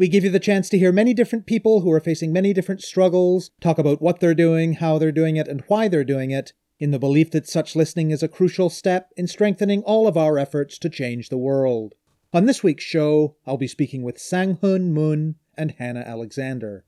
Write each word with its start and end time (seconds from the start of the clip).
We 0.00 0.08
give 0.08 0.24
you 0.24 0.30
the 0.30 0.40
chance 0.40 0.70
to 0.70 0.78
hear 0.78 0.92
many 0.92 1.12
different 1.12 1.44
people 1.44 1.82
who 1.82 1.92
are 1.92 2.00
facing 2.00 2.32
many 2.32 2.54
different 2.54 2.82
struggles, 2.82 3.50
talk 3.60 3.76
about 3.76 4.00
what 4.00 4.18
they're 4.18 4.34
doing, 4.34 4.72
how 4.72 4.96
they're 4.96 5.12
doing 5.12 5.36
it, 5.36 5.46
and 5.46 5.62
why 5.68 5.88
they're 5.88 6.04
doing 6.04 6.30
it, 6.30 6.54
in 6.78 6.90
the 6.90 6.98
belief 6.98 7.30
that 7.32 7.46
such 7.46 7.76
listening 7.76 8.10
is 8.10 8.22
a 8.22 8.26
crucial 8.26 8.70
step 8.70 9.12
in 9.18 9.26
strengthening 9.26 9.82
all 9.82 10.08
of 10.08 10.16
our 10.16 10.38
efforts 10.38 10.78
to 10.78 10.88
change 10.88 11.28
the 11.28 11.36
world. 11.36 11.96
On 12.32 12.46
this 12.46 12.62
week's 12.62 12.82
show, 12.82 13.36
I'll 13.46 13.58
be 13.58 13.66
speaking 13.66 14.02
with 14.02 14.18
Sang-Hoon 14.18 14.90
Moon 14.94 15.34
and 15.54 15.72
Hannah 15.72 16.00
Alexander. 16.00 16.86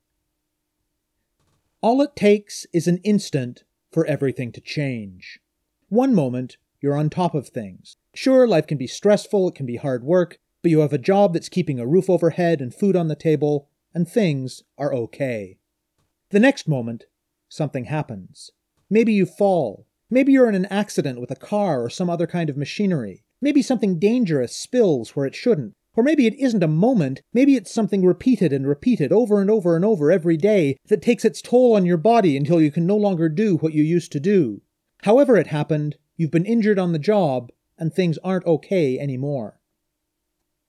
All 1.83 2.01
it 2.01 2.17
takes 2.17 2.65
is 2.73 2.89
an 2.89 2.97
instant 3.05 3.65
for 3.91 4.07
everything 4.07 4.53
to 4.53 4.61
change. 4.63 5.39
One 5.91 6.15
moment, 6.15 6.57
you're 6.81 6.97
on 6.97 7.11
top 7.11 7.35
of 7.35 7.49
things. 7.49 7.99
Sure, 8.15 8.49
life 8.49 8.67
can 8.67 8.79
be 8.79 8.87
stressful, 8.87 9.51
it 9.51 9.55
can 9.55 9.67
be 9.67 9.77
hard 9.77 10.03
work, 10.03 10.39
but 10.63 10.71
you 10.71 10.81
have 10.81 10.93
a 10.93 10.99
job 10.99 11.33
that's 11.33 11.49
keeping 11.49 11.79
a 11.79 11.87
roof 11.87 12.09
overhead 12.09 12.61
and 12.61 12.75
food 12.75 12.97
on 12.97 13.09
the 13.09 13.17
table, 13.17 13.69
and 13.93 14.09
things 14.09 14.63
are 14.79 14.95
okay. 14.95 15.59
The 16.31 16.41
next 16.41 16.67
moment, 16.67 17.05
something 17.49 17.85
happens. 17.85 18.51
Maybe 18.89 19.13
you 19.13 19.27
fall. 19.27 19.87
Maybe 20.09 20.33
you're 20.33 20.49
in 20.49 20.55
an 20.55 20.67
accident 20.67 21.21
with 21.21 21.31
a 21.31 21.37
car 21.37 21.83
or 21.83 21.91
some 21.91 22.09
other 22.09 22.27
kind 22.27 22.49
of 22.49 22.57
machinery. 22.57 23.25
Maybe 23.41 23.61
something 23.61 23.99
dangerous 23.99 24.55
spills 24.55 25.17
where 25.17 25.27
it 25.27 25.35
shouldn't. 25.35 25.75
Or 25.95 26.03
maybe 26.03 26.27
it 26.27 26.35
isn't 26.39 26.63
a 26.63 26.69
moment, 26.69 27.21
maybe 27.35 27.55
it's 27.55 27.71
something 27.71 28.05
repeated 28.05 28.53
and 28.53 28.67
repeated 28.67 29.13
over 29.13 29.43
and 29.43 29.51
over 29.51 29.77
and 29.77 29.85
over 29.85 30.11
every 30.11 30.39
day 30.39 30.79
that 30.87 31.03
takes 31.03 31.25
its 31.25 31.43
toll 31.43 31.75
on 31.77 31.85
your 31.85 31.99
body 31.99 32.37
until 32.37 32.63
you 32.63 32.71
can 32.71 32.87
no 32.87 32.97
longer 32.97 33.29
do 33.29 33.57
what 33.57 33.75
you 33.75 33.83
used 33.83 34.11
to 34.13 34.21
do. 34.21 34.63
However 35.03 35.37
it 35.37 35.49
happened, 35.49 35.97
you've 36.17 36.31
been 36.31 36.47
injured 36.47 36.79
on 36.79 36.93
the 36.93 36.99
job, 36.99 37.51
and 37.77 37.93
things 37.93 38.17
aren't 38.19 38.47
okay 38.47 38.99
anymore. 38.99 39.61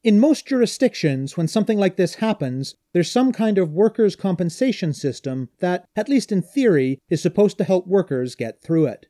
In 0.04 0.20
most 0.20 0.46
jurisdictions, 0.46 1.38
when 1.38 1.48
something 1.48 1.78
like 1.78 1.96
this 1.96 2.16
happens, 2.16 2.76
there's 2.92 3.10
some 3.10 3.32
kind 3.32 3.58
of 3.58 3.72
workers' 3.72 4.18
compensation 4.18 4.94
system 4.94 5.48
that, 5.60 5.86
at 5.96 6.10
least 6.10 6.30
in 6.30 6.42
theory, 6.42 7.00
is 7.10 7.22
supposed 7.22 7.58
to 7.60 7.64
help 7.64 7.88
workers 7.88 8.36
get 8.36 8.62
through 8.62 8.88
it. 8.88 9.06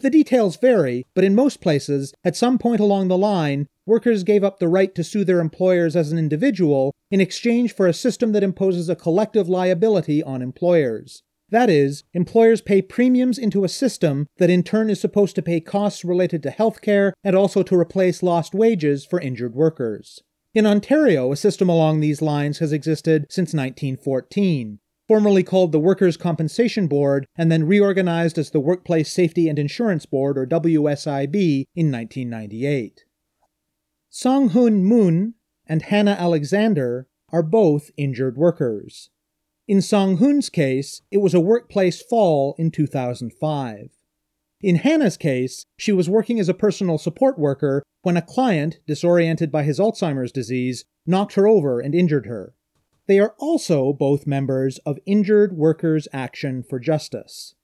The 0.00 0.10
details 0.10 0.56
vary, 0.56 1.06
but 1.14 1.22
in 1.22 1.36
most 1.36 1.60
places, 1.60 2.12
at 2.24 2.34
some 2.34 2.58
point 2.58 2.80
along 2.80 3.06
the 3.06 3.16
line, 3.16 3.68
workers 3.86 4.24
gave 4.24 4.42
up 4.42 4.58
the 4.58 4.66
right 4.66 4.92
to 4.96 5.04
sue 5.04 5.22
their 5.22 5.38
employers 5.38 5.94
as 5.94 6.10
an 6.10 6.18
individual 6.18 6.92
in 7.08 7.20
exchange 7.20 7.72
for 7.72 7.86
a 7.86 7.92
system 7.92 8.32
that 8.32 8.42
imposes 8.42 8.88
a 8.88 8.96
collective 8.96 9.48
liability 9.48 10.24
on 10.24 10.42
employers. 10.42 11.22
That 11.50 11.70
is, 11.70 12.02
employers 12.14 12.60
pay 12.60 12.82
premiums 12.82 13.38
into 13.38 13.62
a 13.62 13.68
system 13.68 14.26
that 14.38 14.50
in 14.50 14.64
turn 14.64 14.90
is 14.90 15.00
supposed 15.00 15.36
to 15.36 15.42
pay 15.42 15.60
costs 15.60 16.04
related 16.04 16.42
to 16.42 16.50
health 16.50 16.80
care 16.80 17.14
and 17.22 17.36
also 17.36 17.62
to 17.62 17.78
replace 17.78 18.24
lost 18.24 18.54
wages 18.54 19.04
for 19.06 19.20
injured 19.20 19.54
workers. 19.54 20.20
In 20.54 20.66
Ontario, 20.66 21.32
a 21.32 21.36
system 21.36 21.70
along 21.70 22.00
these 22.00 22.20
lines 22.20 22.58
has 22.58 22.72
existed 22.72 23.26
since 23.30 23.54
1914, 23.54 24.80
formerly 25.08 25.42
called 25.42 25.72
the 25.72 25.80
Workers' 25.80 26.18
Compensation 26.18 26.88
Board 26.88 27.26
and 27.36 27.50
then 27.50 27.66
reorganized 27.66 28.36
as 28.36 28.50
the 28.50 28.60
Workplace 28.60 29.10
Safety 29.10 29.48
and 29.48 29.58
Insurance 29.58 30.04
Board, 30.04 30.36
or 30.36 30.46
WSIB, 30.46 31.64
in 31.74 31.90
1998. 31.90 33.04
Song 34.10 34.50
Hoon 34.50 34.84
Moon 34.84 35.34
and 35.66 35.82
Hannah 35.82 36.16
Alexander 36.20 37.08
are 37.30 37.42
both 37.42 37.90
injured 37.96 38.36
workers. 38.36 39.08
In 39.66 39.80
Song 39.80 40.18
Hoon's 40.18 40.50
case, 40.50 41.00
it 41.10 41.18
was 41.18 41.32
a 41.32 41.40
workplace 41.40 42.02
fall 42.02 42.54
in 42.58 42.70
2005. 42.70 43.88
In 44.62 44.76
Hannah's 44.76 45.16
case, 45.16 45.66
she 45.76 45.90
was 45.90 46.08
working 46.08 46.38
as 46.38 46.48
a 46.48 46.54
personal 46.54 46.96
support 46.96 47.36
worker 47.36 47.82
when 48.02 48.16
a 48.16 48.22
client, 48.22 48.78
disoriented 48.86 49.50
by 49.50 49.64
his 49.64 49.80
Alzheimer's 49.80 50.30
disease, 50.30 50.84
knocked 51.04 51.34
her 51.34 51.48
over 51.48 51.80
and 51.80 51.96
injured 51.96 52.26
her. 52.26 52.54
They 53.08 53.18
are 53.18 53.34
also 53.40 53.92
both 53.92 54.24
members 54.24 54.78
of 54.86 55.00
Injured 55.04 55.56
Workers 55.56 56.06
Action 56.12 56.62
for 56.62 56.78
Justice. 56.78 57.56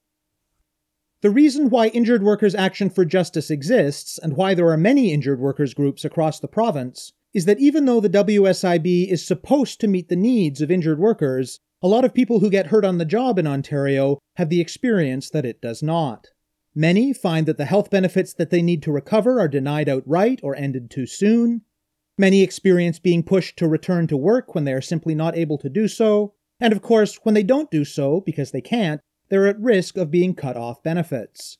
The 1.21 1.29
reason 1.29 1.69
why 1.69 1.87
Injured 1.87 2.21
Workers 2.21 2.53
Action 2.53 2.89
for 2.89 3.05
Justice 3.05 3.49
exists, 3.49 4.17
and 4.17 4.35
why 4.35 4.53
there 4.53 4.69
are 4.69 4.77
many 4.77 5.13
injured 5.13 5.39
workers 5.39 5.73
groups 5.73 6.03
across 6.03 6.39
the 6.39 6.47
province, 6.49 7.13
is 7.33 7.45
that 7.45 7.59
even 7.59 7.85
though 7.85 8.01
the 8.01 8.09
WSIB 8.09 9.09
is 9.09 9.25
supposed 9.25 9.79
to 9.79 9.87
meet 9.87 10.09
the 10.09 10.15
needs 10.17 10.59
of 10.59 10.69
injured 10.69 10.99
workers, 10.99 11.59
a 11.81 11.87
lot 11.87 12.03
of 12.03 12.13
people 12.13 12.39
who 12.39 12.49
get 12.49 12.67
hurt 12.67 12.83
on 12.83 12.97
the 12.97 13.05
job 13.05 13.39
in 13.39 13.47
Ontario 13.47 14.19
have 14.35 14.49
the 14.49 14.59
experience 14.59 15.29
that 15.29 15.45
it 15.45 15.61
does 15.61 15.81
not. 15.81 16.27
Many 16.75 17.13
find 17.13 17.45
that 17.47 17.57
the 17.57 17.65
health 17.65 17.89
benefits 17.89 18.33
that 18.33 18.49
they 18.51 18.61
need 18.61 18.83
to 18.83 18.91
recover 18.91 19.39
are 19.39 19.47
denied 19.47 19.89
outright 19.89 20.39
or 20.43 20.55
ended 20.55 20.89
too 20.89 21.05
soon. 21.05 21.61
Many 22.17 22.41
experience 22.41 22.99
being 22.99 23.23
pushed 23.23 23.57
to 23.57 23.67
return 23.67 24.07
to 24.07 24.17
work 24.17 24.53
when 24.53 24.65
they 24.65 24.73
are 24.73 24.81
simply 24.81 25.15
not 25.15 25.37
able 25.37 25.57
to 25.57 25.69
do 25.69 25.87
so. 25.87 26.33
And 26.59 26.73
of 26.73 26.81
course, 26.81 27.19
when 27.23 27.33
they 27.33 27.43
don't 27.43 27.71
do 27.71 27.85
so, 27.85 28.21
because 28.25 28.51
they 28.51 28.61
can't, 28.61 29.01
they're 29.29 29.47
at 29.47 29.59
risk 29.59 29.97
of 29.97 30.11
being 30.11 30.35
cut 30.35 30.57
off 30.57 30.83
benefits. 30.83 31.57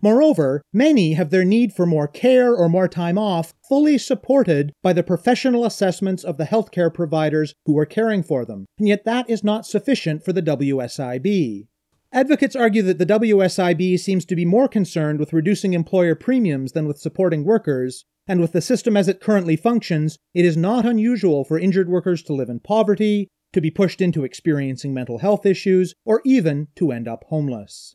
Moreover, 0.00 0.62
many 0.72 1.14
have 1.14 1.30
their 1.30 1.44
need 1.44 1.72
for 1.72 1.84
more 1.84 2.06
care 2.06 2.54
or 2.54 2.68
more 2.68 2.86
time 2.86 3.18
off 3.18 3.52
fully 3.68 3.98
supported 3.98 4.72
by 4.82 4.92
the 4.92 5.02
professional 5.02 5.64
assessments 5.64 6.22
of 6.22 6.36
the 6.36 6.44
healthcare 6.44 6.92
providers 6.92 7.52
who 7.66 7.76
are 7.76 7.86
caring 7.86 8.22
for 8.22 8.44
them, 8.44 8.66
and 8.78 8.86
yet 8.86 9.04
that 9.04 9.28
is 9.28 9.42
not 9.42 9.66
sufficient 9.66 10.24
for 10.24 10.32
the 10.32 10.42
WSIB. 10.42 11.66
Advocates 12.12 12.56
argue 12.56 12.82
that 12.82 12.98
the 12.98 13.06
WSIB 13.06 13.98
seems 13.98 14.24
to 14.24 14.34
be 14.34 14.46
more 14.46 14.66
concerned 14.66 15.18
with 15.18 15.34
reducing 15.34 15.74
employer 15.74 16.14
premiums 16.14 16.72
than 16.72 16.86
with 16.86 16.98
supporting 16.98 17.44
workers, 17.44 18.04
and 18.26 18.40
with 18.40 18.52
the 18.52 18.62
system 18.62 18.96
as 18.96 19.08
it 19.08 19.20
currently 19.20 19.56
functions, 19.56 20.18
it 20.32 20.44
is 20.44 20.56
not 20.56 20.86
unusual 20.86 21.44
for 21.44 21.58
injured 21.58 21.88
workers 21.88 22.22
to 22.22 22.32
live 22.32 22.48
in 22.48 22.60
poverty, 22.60 23.28
to 23.52 23.60
be 23.60 23.70
pushed 23.70 24.00
into 24.00 24.24
experiencing 24.24 24.94
mental 24.94 25.18
health 25.18 25.44
issues, 25.44 25.94
or 26.06 26.22
even 26.24 26.68
to 26.76 26.92
end 26.92 27.06
up 27.06 27.24
homeless. 27.28 27.94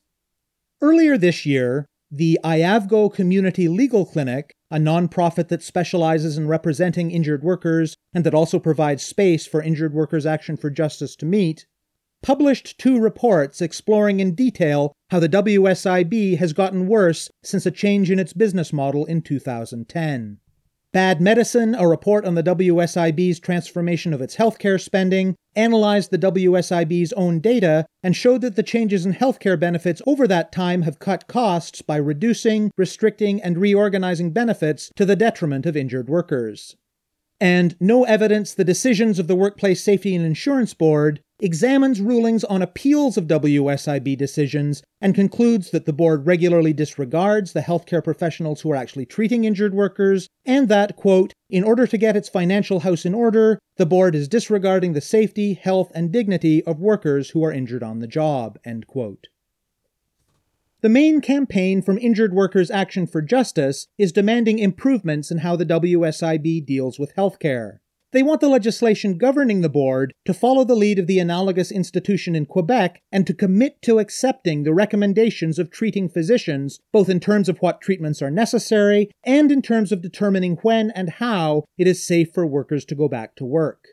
Earlier 0.79 1.17
this 1.17 1.45
year, 1.45 1.87
the 2.11 2.39
IAVGO 2.43 3.11
Community 3.13 3.67
Legal 3.67 4.05
Clinic, 4.05 4.53
a 4.69 4.77
nonprofit 4.77 5.47
that 5.47 5.63
specializes 5.63 6.37
in 6.37 6.47
representing 6.47 7.09
injured 7.09 7.43
workers 7.43 7.95
and 8.13 8.23
that 8.23 8.35
also 8.35 8.59
provides 8.59 9.03
space 9.03 9.47
for 9.47 9.61
Injured 9.61 9.93
Workers 9.93 10.25
Action 10.25 10.55
for 10.55 10.69
Justice 10.69 11.15
to 11.15 11.25
meet, 11.25 11.65
published 12.23 12.79
two 12.79 12.99
reports 12.99 13.61
exploring 13.61 14.19
in 14.19 14.33
detail 14.33 14.93
how 15.11 15.19
the 15.19 15.29
WSIB 15.29 16.37
has 16.37 16.53
gotten 16.53 16.87
worse 16.87 17.29
since 17.43 17.67
a 17.67 17.71
change 17.71 18.09
in 18.09 18.17
its 18.17 18.33
business 18.33 18.73
model 18.73 19.05
in 19.05 19.21
2010. 19.21 20.39
Bad 20.93 21.19
Medicine, 21.19 21.73
a 21.73 21.87
report 21.87 22.23
on 22.23 22.35
the 22.35 22.43
WSIB's 22.43 23.39
transformation 23.39 24.13
of 24.13 24.21
its 24.21 24.35
healthcare 24.35 24.79
spending, 24.79 25.35
analyzed 25.55 26.11
the 26.11 26.19
WSIB's 26.19 27.11
own 27.13 27.39
data 27.39 27.85
and 28.03 28.15
showed 28.15 28.41
that 28.41 28.55
the 28.55 28.63
changes 28.63 29.05
in 29.05 29.13
healthcare 29.13 29.59
benefits 29.59 30.03
over 30.05 30.27
that 30.27 30.51
time 30.51 30.83
have 30.83 30.99
cut 30.99 31.27
costs 31.27 31.81
by 31.81 31.95
reducing, 31.95 32.69
restricting, 32.77 33.41
and 33.41 33.57
reorganizing 33.57 34.31
benefits 34.31 34.91
to 34.95 35.03
the 35.03 35.15
detriment 35.15 35.65
of 35.65 35.75
injured 35.75 36.07
workers. 36.07 36.75
And 37.39 37.75
No 37.79 38.03
Evidence 38.03 38.53
The 38.53 38.63
Decisions 38.63 39.19
of 39.19 39.27
the 39.27 39.35
Workplace 39.35 39.83
Safety 39.83 40.15
and 40.15 40.25
Insurance 40.25 40.73
Board 40.73 41.19
examines 41.39 41.99
rulings 41.99 42.45
on 42.45 42.61
appeals 42.61 43.17
of 43.17 43.27
WSIB 43.27 44.17
decisions 44.17 44.81
and 45.01 45.13
concludes 45.13 45.71
that 45.71 45.85
the 45.85 45.91
board 45.91 46.25
regularly 46.25 46.71
disregards 46.71 47.51
the 47.51 47.59
healthcare 47.59 48.03
professionals 48.03 48.61
who 48.61 48.71
are 48.71 48.77
actually 48.77 49.05
treating 49.05 49.43
injured 49.43 49.73
workers, 49.73 50.27
and 50.45 50.69
that, 50.69 50.95
quote, 50.95 51.33
in 51.49 51.63
order 51.63 51.85
to 51.85 51.97
get 51.97 52.15
its 52.15 52.29
financial 52.29 52.79
house 52.79 53.05
in 53.05 53.13
order, 53.13 53.59
the 53.75 53.85
board 53.85 54.15
is 54.15 54.29
disregarding 54.29 54.93
the 54.93 55.01
safety, 55.01 55.53
health, 55.53 55.91
and 55.93 56.13
dignity 56.13 56.63
of 56.63 56.79
workers 56.79 57.31
who 57.31 57.43
are 57.43 57.51
injured 57.51 57.83
on 57.83 57.99
the 57.99 58.07
job, 58.07 58.57
end 58.63 58.87
quote. 58.87 59.27
The 60.83 60.89
main 60.89 61.21
campaign 61.21 61.81
from 61.81 61.97
Injured 61.97 62.33
Workers 62.33 62.69
Action 62.69 63.07
for 63.07 63.21
Justice 63.21 63.87
is 63.97 64.11
demanding 64.11 64.59
improvements 64.59 65.31
in 65.31 65.37
how 65.37 65.55
the 65.55 65.65
WSIB 65.65 66.65
deals 66.65 66.99
with 66.99 67.15
healthcare. 67.15 67.77
They 68.11 68.21
want 68.21 68.41
the 68.41 68.49
legislation 68.49 69.17
governing 69.17 69.61
the 69.61 69.69
board 69.69 70.13
to 70.25 70.33
follow 70.33 70.65
the 70.65 70.75
lead 70.75 70.99
of 70.99 71.07
the 71.07 71.19
analogous 71.19 71.71
institution 71.71 72.35
in 72.35 72.45
Quebec 72.45 73.01
and 73.13 73.25
to 73.25 73.33
commit 73.33 73.81
to 73.83 73.99
accepting 73.99 74.63
the 74.63 74.73
recommendations 74.73 75.57
of 75.57 75.71
treating 75.71 76.09
physicians, 76.09 76.81
both 76.91 77.07
in 77.07 77.21
terms 77.21 77.47
of 77.47 77.59
what 77.59 77.79
treatments 77.79 78.21
are 78.21 78.29
necessary 78.29 79.09
and 79.23 79.53
in 79.53 79.61
terms 79.61 79.93
of 79.93 80.01
determining 80.01 80.57
when 80.63 80.91
and 80.91 81.11
how 81.11 81.63
it 81.77 81.87
is 81.87 82.05
safe 82.05 82.33
for 82.33 82.45
workers 82.45 82.83
to 82.83 82.93
go 82.93 83.07
back 83.07 83.37
to 83.37 83.45
work. 83.45 83.85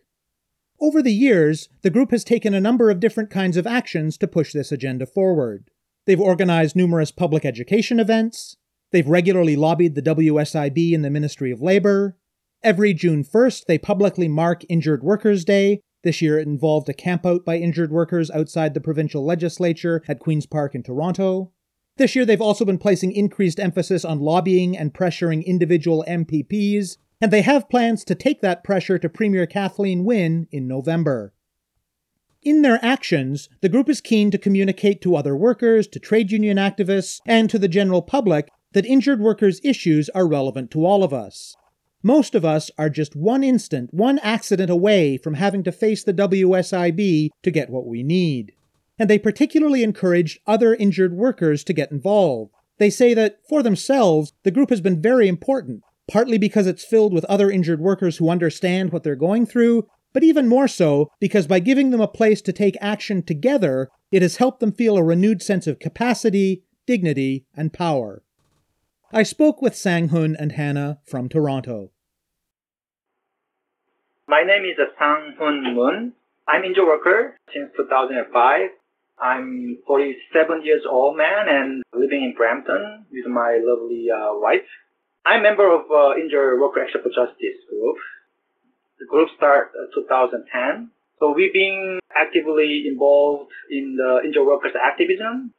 Over 0.81 1.03
the 1.03 1.15
years, 1.15 1.69
the 1.83 1.91
group 1.91 2.11
has 2.11 2.25
taken 2.25 2.53
a 2.53 2.61
number 2.61 2.91
of 2.91 2.99
different 2.99 3.31
kinds 3.31 3.57
of 3.57 3.65
actions 3.65 4.19
to 4.19 4.27
push 4.27 4.53
this 4.53 4.73
agenda 4.73 5.07
forward. 5.07 5.71
They've 6.11 6.21
organized 6.21 6.75
numerous 6.75 7.13
public 7.13 7.45
education 7.45 8.01
events. 8.01 8.57
They've 8.91 9.07
regularly 9.07 9.55
lobbied 9.55 9.95
the 9.95 10.03
WSIB 10.03 10.93
and 10.93 11.05
the 11.05 11.09
Ministry 11.09 11.53
of 11.53 11.63
Labor. 11.63 12.19
Every 12.65 12.93
June 12.95 13.23
1st, 13.23 13.67
they 13.67 13.79
publicly 13.79 14.27
mark 14.27 14.65
Injured 14.69 15.05
Workers' 15.05 15.45
Day. 15.45 15.83
This 16.03 16.21
year 16.21 16.37
it 16.41 16.49
involved 16.49 16.89
a 16.89 16.95
campout 16.95 17.45
by 17.45 17.59
injured 17.59 17.93
workers 17.93 18.29
outside 18.33 18.75
the 18.75 18.81
provincial 18.81 19.25
legislature 19.25 20.03
at 20.09 20.19
Queen's 20.19 20.47
Park 20.47 20.75
in 20.75 20.83
Toronto. 20.83 21.53
This 21.97 22.17
year 22.17 22.25
they've 22.25 22.43
also 22.43 22.65
been 22.65 22.77
placing 22.77 23.13
increased 23.13 23.61
emphasis 23.61 24.05
on 24.05 24.19
lobbying 24.19 24.77
and 24.77 24.93
pressuring 24.93 25.47
individual 25.47 26.05
MPPs, 26.09 26.97
and 27.21 27.31
they 27.31 27.43
have 27.43 27.71
plans 27.71 28.03
to 28.07 28.17
take 28.17 28.41
that 28.41 28.65
pressure 28.65 28.99
to 28.99 29.09
Premier 29.09 29.47
Kathleen 29.47 30.05
Wynne 30.05 30.49
in 30.51 30.67
November. 30.67 31.35
In 32.43 32.63
their 32.63 32.83
actions, 32.83 33.51
the 33.61 33.69
group 33.69 33.91
is 33.91 34.01
keen 34.01 34.31
to 34.31 34.39
communicate 34.39 35.03
to 35.03 35.15
other 35.15 35.37
workers, 35.37 35.87
to 35.89 35.99
trade 35.99 36.33
union 36.33 36.57
activists, 36.57 37.21
and 37.27 37.51
to 37.51 37.59
the 37.59 37.69
general 37.69 38.01
public 38.01 38.49
that 38.73 38.87
injured 38.87 39.21
workers' 39.21 39.61
issues 39.63 40.09
are 40.11 40.27
relevant 40.27 40.71
to 40.71 40.87
all 40.87 41.05
of 41.05 41.13
us. 41.13 41.55
Most 42.03 42.35
of 42.35 42.43
us 42.43 42.71
are 42.79 42.89
just 42.89 43.15
one 43.15 43.45
instant, 43.45 43.93
one 43.93 44.19
accident 44.21 44.71
away 44.71 45.19
from 45.19 45.35
having 45.35 45.63
to 45.65 45.73
face 45.73 46.03
the 46.03 46.15
WSIB 46.15 47.29
to 47.43 47.51
get 47.51 47.69
what 47.69 47.87
we 47.87 48.03
need. 48.03 48.53
And 48.99 49.11
they 49.11 49.19
particularly 49.19 49.83
encouraged 49.83 50.39
other 50.47 50.75
injured 50.75 51.13
workers 51.13 51.63
to 51.65 51.75
get 51.75 51.91
involved. 51.93 52.53
They 52.79 52.89
say 52.89 53.13
that, 53.13 53.41
for 53.47 53.63
themselves, 53.63 54.33
the 54.45 54.51
group 54.51 54.71
has 54.71 54.81
been 54.81 55.03
very 55.03 55.29
important, 55.29 55.83
partly 56.11 56.39
because 56.39 56.67
it's 56.67 56.87
filled 56.87 57.13
with 57.13 57.27
other 57.27 57.51
injured 57.51 57.81
workers 57.81 58.17
who 58.17 58.31
understand 58.31 58.93
what 58.93 59.03
they're 59.03 59.15
going 59.15 59.45
through, 59.45 59.87
but 60.13 60.23
even 60.23 60.49
more 60.49 60.69
so 60.69 61.11
because 61.21 61.47
by 61.47 61.59
giving 61.59 61.91
them 61.91 62.01
a 62.01 62.09
place 62.09 62.43
to 62.43 62.53
take 62.53 62.77
action 62.81 63.23
together, 63.23 63.89
it 64.11 64.23
has 64.23 64.37
helped 64.37 64.61
them 64.61 64.73
feel 64.73 64.97
a 64.97 65.03
renewed 65.03 65.43
sense 65.43 65.67
of 65.67 65.79
capacity, 65.79 66.63
dignity, 66.87 67.45
and 67.57 67.73
power. 67.73 68.23
I 69.13 69.23
spoke 69.23 69.61
with 69.61 69.77
Sang 69.77 70.09
Hun 70.09 70.37
and 70.39 70.53
Hannah 70.53 70.99
from 71.05 71.29
Toronto. 71.29 71.91
My 74.29 74.43
name 74.43 74.63
is 74.65 74.79
Sang 74.99 75.35
Hun 75.39 75.75
Moon. 75.75 76.13
I'm 76.47 76.65
injured 76.65 76.87
worker 76.87 77.37
since 77.53 77.71
2005. 77.77 78.71
I'm 79.21 79.79
47 79.87 80.65
years 80.65 80.83
old 80.89 81.17
man 81.17 81.49
and 81.49 81.83
living 81.93 82.23
in 82.23 82.35
Brampton 82.37 83.07
with 83.13 83.27
my 83.27 83.61
lovely 83.63 84.07
uh, 84.11 84.33
wife. 84.35 84.67
I'm 85.27 85.43
member 85.43 85.69
of 85.69 85.83
uh, 85.91 86.17
Injured 86.17 86.59
Worker 86.61 86.83
Action 86.83 87.03
for 87.03 87.11
Justice 87.11 87.61
group. 87.69 87.97
The 89.01 89.09
group 89.09 89.33
started 89.37 89.73
uh, 89.73 89.97
2010. 89.97 90.93
So 91.19 91.33
we've 91.33 91.53
been 91.53 92.01
actively 92.13 92.85
involved 92.85 93.49
in 93.73 93.97
the 93.97 94.21
injured 94.25 94.45
workers 94.45 94.77
activism. 94.77 95.57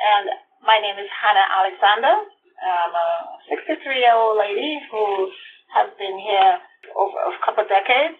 And 0.00 0.26
my 0.64 0.80
name 0.80 0.96
is 0.96 1.12
Hannah 1.12 1.48
Alexander. 1.60 2.24
I'm 2.62 2.94
a 2.96 3.08
63 3.52 3.84
year 4.00 4.16
old 4.16 4.40
lady 4.40 4.80
who 4.88 5.28
has 5.76 5.92
been 6.00 6.16
here 6.16 6.56
over 6.96 7.18
a 7.20 7.36
couple 7.44 7.64
of 7.64 7.70
decades. 7.70 8.16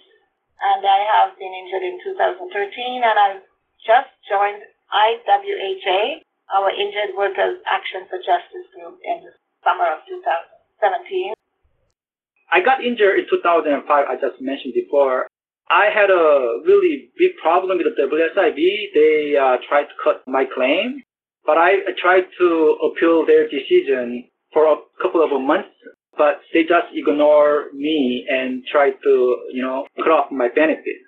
And 0.61 0.85
I 0.85 1.01
have 1.17 1.35
been 1.41 1.51
injured 1.51 1.83
in 1.83 1.97
2013 2.05 3.01
and 3.01 3.17
I 3.17 3.41
just 3.81 4.13
joined 4.29 4.63
IWHA, 4.93 6.21
our 6.53 6.69
Injured 6.69 7.17
Workers 7.17 7.65
Action 7.65 8.05
for 8.13 8.21
Justice 8.21 8.69
group 8.77 9.01
in 9.03 9.25
the 9.25 9.33
summer 9.65 9.89
of 9.89 10.05
2017. 10.05 11.35
I 12.53 12.61
got 12.61 12.85
injured 12.85 13.19
in 13.19 13.27
2005, 13.31 13.89
I 13.89 14.15
just 14.21 14.41
mentioned 14.41 14.75
before. 14.75 15.27
I 15.71 15.89
had 15.89 16.11
a 16.11 16.61
really 16.67 17.09
big 17.17 17.33
problem 17.41 17.79
with 17.79 17.87
the 17.89 17.97
WSIB. 17.97 18.61
They 18.93 19.37
uh, 19.41 19.57
tried 19.67 19.89
to 19.89 19.97
cut 20.05 20.23
my 20.27 20.45
claim, 20.45 21.03
but 21.47 21.57
I, 21.57 21.81
tried 21.99 22.25
to 22.39 22.77
appeal 22.85 23.25
their 23.25 23.49
decision 23.49 24.29
for 24.53 24.67
a 24.67 24.77
couple 25.01 25.25
of 25.25 25.31
months, 25.41 25.73
but 26.19 26.41
they 26.53 26.63
just 26.63 26.93
ignore 26.93 27.73
me 27.73 28.27
and 28.29 28.63
try 28.71 28.91
to, 28.91 29.13
you 29.53 29.63
know, 29.63 29.87
cut 29.97 30.13
off 30.13 30.31
my 30.31 30.49
benefit. 30.55 31.01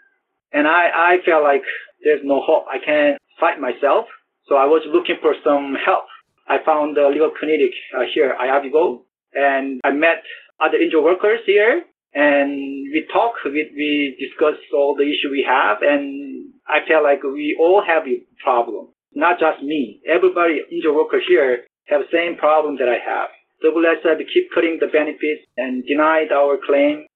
And 0.53 0.67
I, 0.67 0.89
I 0.95 1.17
felt 1.27 1.43
like 1.43 1.63
there's 2.03 2.23
no 2.25 2.41
hope. 2.41 2.65
I 2.73 2.79
can't 2.83 3.19
fight 3.39 3.61
myself. 3.61 4.07
So 4.49 4.57
I 4.57 4.65
was 4.65 4.83
looking 4.91 5.17
for 5.21 5.35
some 5.45 5.77
help. 5.85 6.05
I 6.49 6.57
found 6.65 6.97
a 6.97 7.09
legal 7.09 7.31
clinic 7.39 7.73
uh, 7.97 8.05
here, 8.15 8.35
IAVGO, 8.41 9.03
and 9.35 9.81
I 9.85 9.91
met 9.91 10.23
other 10.61 10.79
injured 10.79 11.05
workers 11.05 11.41
here, 11.47 11.83
and 12.15 12.51
we 12.93 13.07
talk, 13.13 13.35
we, 13.45 13.67
we 13.75 14.17
discuss 14.19 14.55
all 14.73 14.95
the 14.95 15.03
issue 15.03 15.31
we 15.31 15.45
have, 15.47 15.79
and 15.83 16.53
I 16.67 16.87
feel 16.87 17.03
like 17.03 17.23
we 17.23 17.57
all 17.59 17.83
have 17.85 18.07
a 18.07 18.23
problem, 18.43 18.89
not 19.15 19.39
just 19.39 19.63
me. 19.63 20.01
Everybody 20.07 20.63
injured 20.71 20.95
worker 20.95 21.21
here 21.27 21.67
have 21.89 22.03
the 22.03 22.13
same 22.13 22.37
problem 22.37 22.77
that 22.79 22.89
I 22.89 22.99
have. 23.03 23.29
The 23.61 23.69
WSIB 23.69 24.25
keep 24.33 24.53
cutting 24.55 24.79
the 24.81 24.87
benefits 24.87 25.43
and 25.57 25.85
denied 25.85 26.33
our 26.33 26.59
claim. 26.65 27.07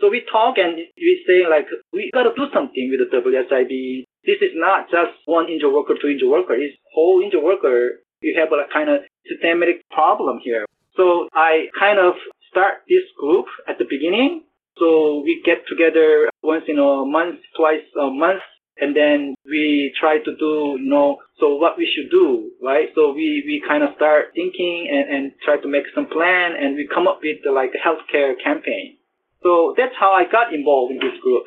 So 0.00 0.10
we 0.10 0.26
talk 0.30 0.58
and 0.58 0.76
we 0.76 1.24
say 1.26 1.46
like, 1.48 1.66
we 1.92 2.10
gotta 2.12 2.34
do 2.34 2.46
something 2.52 2.90
with 2.90 3.00
the 3.00 3.10
WSIB. 3.14 4.04
This 4.26 4.40
is 4.40 4.52
not 4.54 4.90
just 4.90 5.12
one 5.26 5.48
injured 5.48 5.72
worker 5.72 5.94
to 5.94 6.08
injured 6.08 6.28
worker. 6.28 6.54
It's 6.54 6.74
whole 6.94 7.22
injured 7.22 7.44
worker. 7.44 8.02
You 8.20 8.34
have 8.38 8.50
a 8.52 8.66
kind 8.72 8.90
of 8.90 9.02
systematic 9.28 9.86
problem 9.90 10.40
here. 10.42 10.66
So 10.96 11.28
I 11.32 11.66
kind 11.78 11.98
of 11.98 12.14
start 12.54 12.86
this 12.86 13.02
group 13.18 13.46
at 13.66 13.82
the 13.82 13.84
beginning. 13.90 14.46
So 14.78 15.22
we 15.26 15.42
get 15.44 15.66
together 15.66 16.30
once 16.42 16.64
in 16.70 16.78
a 16.78 17.02
month, 17.02 17.42
twice 17.58 17.82
a 17.98 18.10
month, 18.10 18.42
and 18.78 18.94
then 18.94 19.34
we 19.46 19.94
try 19.98 20.18
to 20.18 20.32
do, 20.38 20.78
you 20.78 20.90
know, 20.90 21.18
so 21.38 21.54
what 21.58 21.78
we 21.78 21.90
should 21.90 22.10
do, 22.10 22.50
right? 22.62 22.90
So 22.94 23.12
we, 23.12 23.42
we 23.46 23.62
kind 23.66 23.82
of 23.82 23.94
start 23.94 24.34
thinking 24.34 24.90
and, 24.90 25.06
and 25.10 25.22
try 25.42 25.58
to 25.58 25.68
make 25.68 25.86
some 25.94 26.06
plan 26.06 26.54
and 26.58 26.74
we 26.74 26.86
come 26.90 27.06
up 27.06 27.22
with 27.22 27.38
the, 27.42 27.50
like 27.50 27.70
a 27.74 27.82
healthcare 27.82 28.34
campaign. 28.42 28.98
So 29.42 29.74
that's 29.76 29.94
how 29.98 30.10
I 30.14 30.24
got 30.30 30.54
involved 30.54 30.90
in 30.90 30.98
this 30.98 31.18
group. 31.22 31.46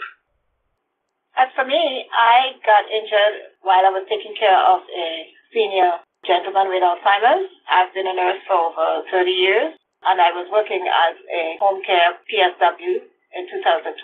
As 1.36 1.51
for 1.56 1.65
me, 1.68 2.07
I 2.15 2.56
got 2.63 2.88
injured 2.88 3.59
while 3.62 3.83
I 3.83 3.92
was 3.92 4.07
taking 4.07 4.36
care 4.39 4.57
of 4.57 4.88
a 4.88 5.07
senior 5.51 6.00
gentleman 6.25 6.71
with 6.71 6.83
Alzheimer's. 6.83 7.51
I've 7.68 7.94
been 7.94 8.07
a 8.07 8.15
nurse 8.15 8.39
for 8.48 8.71
over 8.71 9.04
30 9.12 9.31
years 9.31 9.75
and 10.07 10.21
I 10.21 10.31
was 10.31 10.48
working 10.51 10.83
as 10.88 11.15
a 11.30 11.59
home 11.59 11.83
care 11.83 12.16
PSW 12.31 13.04
in 13.35 13.44
2012. 13.52 13.95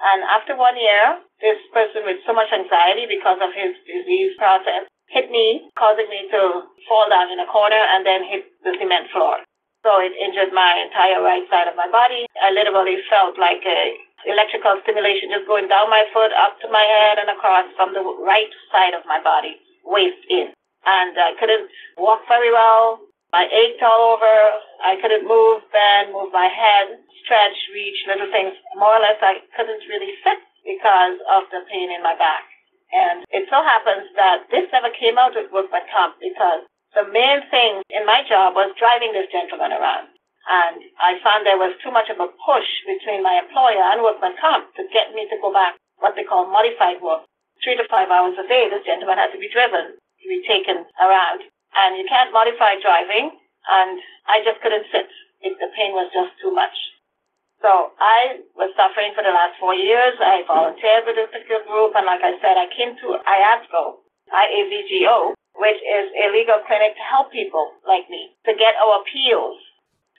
And 0.00 0.24
after 0.24 0.56
one 0.56 0.76
year, 0.80 1.20
this 1.40 1.60
person 1.72 2.08
with 2.08 2.24
so 2.24 2.32
much 2.32 2.48
anxiety 2.52 3.04
because 3.04 3.40
of 3.40 3.52
his 3.52 3.76
disease 3.84 4.32
process 4.40 4.88
hit 5.12 5.28
me, 5.28 5.68
causing 5.76 6.08
me 6.08 6.30
to 6.30 6.64
fall 6.88 7.06
down 7.10 7.28
in 7.32 7.42
a 7.42 7.50
corner 7.50 7.80
and 7.92 8.06
then 8.06 8.24
hit 8.24 8.48
the 8.64 8.72
cement 8.78 9.10
floor. 9.12 9.42
So 9.82 9.96
it 10.00 10.12
injured 10.12 10.52
my 10.52 10.76
entire 10.76 11.24
right 11.24 11.44
side 11.48 11.68
of 11.68 11.76
my 11.76 11.88
body. 11.88 12.28
I 12.36 12.52
literally 12.52 13.00
felt 13.08 13.40
like 13.40 13.64
a 13.64 13.96
electrical 14.28 14.76
stimulation 14.84 15.32
just 15.32 15.48
going 15.48 15.68
down 15.68 15.88
my 15.88 16.04
foot, 16.12 16.32
up 16.36 16.60
to 16.60 16.68
my 16.68 16.84
head 16.84 17.16
and 17.16 17.32
across 17.32 17.64
from 17.76 17.96
the 17.96 18.04
right 18.20 18.52
side 18.68 18.92
of 18.92 19.08
my 19.08 19.16
body, 19.24 19.56
waist 19.84 20.20
in. 20.28 20.52
And 20.84 21.16
I 21.16 21.32
couldn't 21.40 21.68
walk 21.96 22.24
very 22.28 22.52
well. 22.52 23.00
I 23.32 23.46
ached 23.46 23.82
all 23.82 24.18
over. 24.18 24.34
I 24.82 24.98
couldn't 24.98 25.28
move, 25.28 25.62
bend, 25.70 26.10
move 26.10 26.34
my 26.34 26.50
head, 26.50 26.98
stretch, 27.22 27.58
reach, 27.70 27.98
little 28.10 28.30
things. 28.30 28.54
More 28.74 28.98
or 28.98 29.02
less, 29.02 29.22
I 29.22 29.38
couldn't 29.54 29.86
really 29.86 30.18
sit 30.26 30.40
because 30.66 31.16
of 31.30 31.46
the 31.54 31.62
pain 31.70 31.94
in 31.94 32.02
my 32.02 32.18
back. 32.18 32.42
And 32.90 33.22
it 33.30 33.46
so 33.46 33.62
happens 33.62 34.10
that 34.18 34.50
this 34.50 34.66
never 34.74 34.90
came 34.90 35.14
out 35.14 35.38
with 35.38 35.54
workman 35.54 35.86
comp 35.94 36.18
because 36.18 36.66
the 36.98 37.06
main 37.06 37.46
thing 37.46 37.86
in 37.94 38.02
my 38.02 38.26
job 38.26 38.58
was 38.58 38.74
driving 38.74 39.14
this 39.14 39.30
gentleman 39.30 39.70
around. 39.70 40.10
And 40.50 40.82
I 40.98 41.22
found 41.22 41.46
there 41.46 41.60
was 41.60 41.78
too 41.78 41.94
much 41.94 42.10
of 42.10 42.18
a 42.18 42.34
push 42.42 42.66
between 42.82 43.22
my 43.22 43.38
employer 43.38 43.94
and 43.94 44.02
workman 44.02 44.34
comp 44.42 44.74
to 44.74 44.90
get 44.90 45.14
me 45.14 45.30
to 45.30 45.38
go 45.38 45.54
back 45.54 45.78
what 46.02 46.18
they 46.18 46.26
call 46.26 46.50
modified 46.50 46.98
work. 46.98 47.22
Three 47.62 47.78
to 47.78 47.86
five 47.86 48.10
hours 48.10 48.34
a 48.40 48.48
day, 48.48 48.66
this 48.66 48.82
gentleman 48.82 49.22
had 49.22 49.30
to 49.30 49.38
be 49.38 49.52
driven, 49.52 49.94
to 49.94 50.26
be 50.26 50.42
taken 50.48 50.82
around 50.98 51.46
and 51.74 51.96
you 51.96 52.06
can't 52.08 52.32
modify 52.32 52.78
driving. 52.80 53.34
And 53.68 54.00
I 54.26 54.42
just 54.42 54.60
couldn't 54.64 54.88
sit. 54.90 55.08
It, 55.44 55.56
the 55.60 55.70
pain 55.76 55.92
was 55.92 56.10
just 56.12 56.34
too 56.40 56.52
much. 56.52 56.74
So 57.60 57.92
I 58.00 58.40
was 58.56 58.72
suffering 58.72 59.12
for 59.12 59.20
the 59.20 59.36
last 59.36 59.60
four 59.60 59.76
years. 59.76 60.16
I 60.16 60.48
volunteered 60.48 61.04
with 61.04 61.16
this 61.16 61.28
particular 61.28 61.60
group, 61.68 61.92
and 61.92 62.08
like 62.08 62.24
I 62.24 62.40
said, 62.40 62.56
I 62.56 62.72
came 62.72 62.96
to 62.96 63.20
IAVGO, 63.20 64.00
I-A-V-G-O, 64.32 65.36
which 65.60 65.80
is 65.84 66.06
a 66.16 66.32
legal 66.32 66.64
clinic 66.64 66.96
to 66.96 67.04
help 67.04 67.28
people 67.28 67.76
like 67.84 68.08
me 68.08 68.32
to 68.48 68.56
get 68.56 68.80
our 68.80 69.04
appeals. 69.04 69.60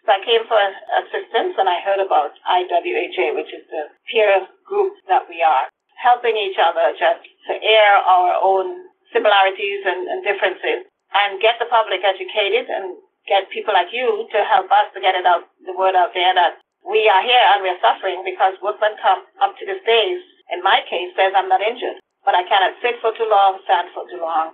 So 0.05 0.13
I 0.13 0.21
came 0.21 0.45
for 0.45 0.57
assistance, 1.01 1.57
and 1.57 1.65
I 1.65 1.81
heard 1.81 2.01
about 2.01 2.37
IWHA, 2.45 3.33
which 3.33 3.49
is 3.49 3.65
the 3.73 3.89
peer 4.05 4.45
group 4.61 4.93
that 5.09 5.25
we 5.25 5.41
are, 5.41 5.65
helping 5.97 6.37
each 6.37 6.61
other 6.61 6.93
just 6.93 7.25
to 7.49 7.53
air 7.57 7.97
our 8.05 8.37
own 8.37 8.85
similarities 9.09 9.81
and, 9.81 10.05
and 10.05 10.21
differences 10.21 10.90
and 11.13 11.41
get 11.43 11.59
the 11.59 11.67
public 11.67 12.01
educated 12.03 12.71
and 12.71 12.95
get 13.27 13.51
people 13.51 13.73
like 13.75 13.91
you 13.91 14.27
to 14.31 14.39
help 14.47 14.71
us 14.71 14.89
to 14.95 14.99
get 15.03 15.15
it 15.15 15.27
out, 15.27 15.45
the 15.63 15.75
word 15.75 15.93
out 15.93 16.15
there 16.15 16.33
that 16.33 16.57
we 16.87 17.05
are 17.05 17.21
here 17.21 17.45
and 17.53 17.61
we're 17.61 17.77
suffering 17.83 18.25
because 18.25 18.57
workmen 18.63 18.97
comp 18.97 19.27
up 19.43 19.53
to 19.59 19.65
this 19.65 19.83
day 19.85 20.17
in 20.51 20.61
my 20.63 20.83
case, 20.89 21.15
says 21.15 21.31
I'm 21.35 21.47
not 21.47 21.61
injured, 21.61 22.03
but 22.25 22.35
I 22.35 22.43
cannot 22.43 22.75
sit 22.83 22.99
for 23.01 23.15
too 23.15 23.27
long, 23.29 23.59
stand 23.63 23.87
for 23.95 24.03
too 24.11 24.19
long. 24.19 24.51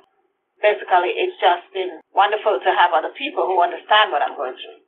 Basically, 0.61 1.13
it's 1.17 1.37
just 1.41 1.65
been 1.73 1.99
wonderful 2.13 2.59
to 2.61 2.71
have 2.73 2.93
other 2.93 3.13
people 3.17 3.45
who 3.45 3.61
understand 3.61 4.11
what 4.11 4.21
I'm 4.21 4.37
going 4.37 4.53
through. 4.53 4.81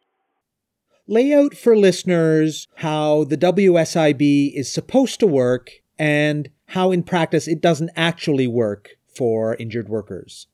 Lay 1.07 1.33
out 1.33 1.55
for 1.55 1.75
listeners 1.75 2.67
how 2.77 3.23
the 3.23 3.37
WSIB 3.37 4.53
is 4.53 4.71
supposed 4.71 5.19
to 5.19 5.27
work 5.27 5.71
and 5.97 6.49
how 6.67 6.91
in 6.91 7.01
practice 7.03 7.47
it 7.47 7.61
doesn't 7.61 7.89
actually 7.95 8.47
work 8.47 8.89
for 9.15 9.55
injured 9.55 9.89
workers. 9.89 10.47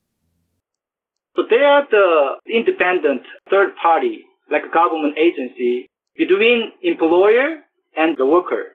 So 1.36 1.42
they 1.48 1.62
are 1.62 1.86
the 1.90 2.36
independent 2.50 3.22
third 3.50 3.76
party, 3.76 4.24
like 4.50 4.62
a 4.64 4.72
government 4.72 5.18
agency, 5.18 5.88
between 6.16 6.72
employer 6.82 7.60
and 7.96 8.16
the 8.16 8.24
worker. 8.24 8.72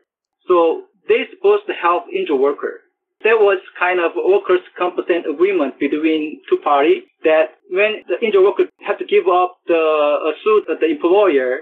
So 0.48 0.84
they're 1.08 1.26
supposed 1.36 1.66
to 1.68 1.74
help 1.74 2.06
injured 2.14 2.40
worker. 2.40 2.82
There 3.24 3.38
was 3.38 3.60
kind 3.78 4.00
of 4.00 4.12
workers' 4.16 4.66
compensation 4.78 5.26
agreement 5.32 5.80
between 5.80 6.42
two 6.50 6.58
parties 6.58 7.04
that 7.24 7.58
when 7.70 8.04
the 8.08 8.24
injured 8.26 8.44
worker 8.44 8.66
had 8.80 8.98
to 8.98 9.06
give 9.06 9.28
up 9.28 9.58
the 9.68 9.78
uh, 9.78 10.32
suit 10.44 10.66
of 10.70 10.80
the 10.80 10.88
employer, 10.88 11.62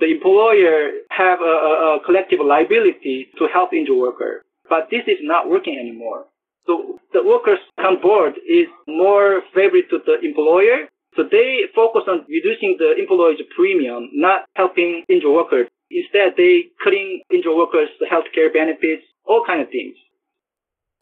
the 0.00 0.06
employer 0.06 0.90
have 1.10 1.40
a, 1.40 1.44
a, 1.44 1.96
a 1.96 2.04
collective 2.04 2.40
liability 2.44 3.28
to 3.38 3.46
help 3.52 3.72
injured 3.72 3.96
worker. 3.96 4.44
But 4.68 4.88
this 4.90 5.02
is 5.06 5.18
not 5.22 5.48
working 5.48 5.78
anymore. 5.78 6.26
So 6.68 7.00
the 7.16 7.24
workers 7.24 7.58
on 7.80 7.96
board 8.04 8.36
is 8.44 8.68
more 8.86 9.40
favorable 9.56 9.88
to 9.88 9.98
the 10.04 10.20
employer. 10.20 10.84
So 11.16 11.24
they 11.24 11.64
focus 11.74 12.04
on 12.06 12.28
reducing 12.28 12.76
the 12.76 12.92
employer's 13.00 13.40
premium, 13.56 14.12
not 14.12 14.44
helping 14.54 15.02
injured 15.08 15.32
workers. 15.32 15.66
Instead, 15.90 16.36
they 16.36 16.68
cutting 16.84 17.24
injured 17.32 17.56
workers 17.56 17.88
the 17.98 18.06
health 18.06 18.28
care 18.36 18.52
benefits, 18.52 19.02
all 19.24 19.42
kind 19.48 19.64
of 19.64 19.72
things. 19.72 19.96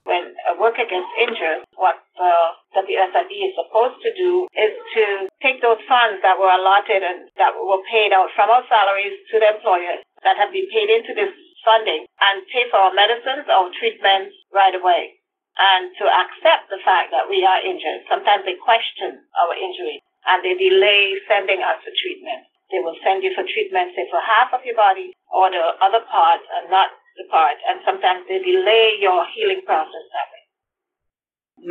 When 0.06 0.38
a 0.46 0.54
worker 0.54 0.86
gets 0.86 1.10
injured, 1.18 1.66
what 1.74 1.98
the 2.14 2.32
WSIB 2.78 3.32
is 3.50 3.58
supposed 3.58 3.98
to 4.06 4.14
do 4.14 4.46
is 4.54 4.72
to 4.94 5.26
take 5.42 5.58
those 5.58 5.82
funds 5.90 6.22
that 6.22 6.38
were 6.38 6.54
allotted 6.54 7.02
and 7.02 7.26
that 7.42 7.58
were 7.58 7.82
paid 7.90 8.14
out 8.14 8.30
from 8.38 8.54
our 8.54 8.62
salaries 8.70 9.18
to 9.34 9.42
the 9.42 9.58
employers 9.58 10.06
that 10.22 10.38
have 10.38 10.54
been 10.54 10.70
paid 10.70 10.94
into 10.94 11.10
this 11.10 11.34
funding 11.66 12.06
and 12.22 12.46
pay 12.54 12.70
for 12.70 12.78
our 12.78 12.94
medicines, 12.94 13.50
our 13.50 13.66
treatments 13.74 14.38
right 14.54 14.78
away. 14.78 15.18
And 15.56 15.88
to 15.96 16.04
accept 16.04 16.68
the 16.68 16.80
fact 16.84 17.16
that 17.16 17.32
we 17.32 17.40
are 17.40 17.64
injured. 17.64 18.04
Sometimes 18.12 18.44
they 18.44 18.60
question 18.60 19.24
our 19.40 19.56
injury 19.56 20.04
and 20.28 20.44
they 20.44 20.52
delay 20.52 21.16
sending 21.24 21.64
us 21.64 21.80
for 21.80 21.92
treatment. 21.96 22.44
They 22.68 22.84
will 22.84 22.98
send 23.00 23.24
you 23.24 23.32
for 23.32 23.46
treatment, 23.46 23.96
say 23.96 24.04
for 24.12 24.20
half 24.20 24.52
of 24.52 24.60
your 24.68 24.76
body 24.76 25.16
or 25.32 25.48
the 25.48 25.80
other 25.80 26.04
part 26.12 26.44
and 26.60 26.68
not 26.68 26.92
the 27.16 27.24
part. 27.32 27.56
And 27.64 27.80
sometimes 27.88 28.28
they 28.28 28.42
delay 28.42 29.00
your 29.00 29.24
healing 29.32 29.64
process 29.64 30.04
that 30.12 30.28
way. 30.28 30.44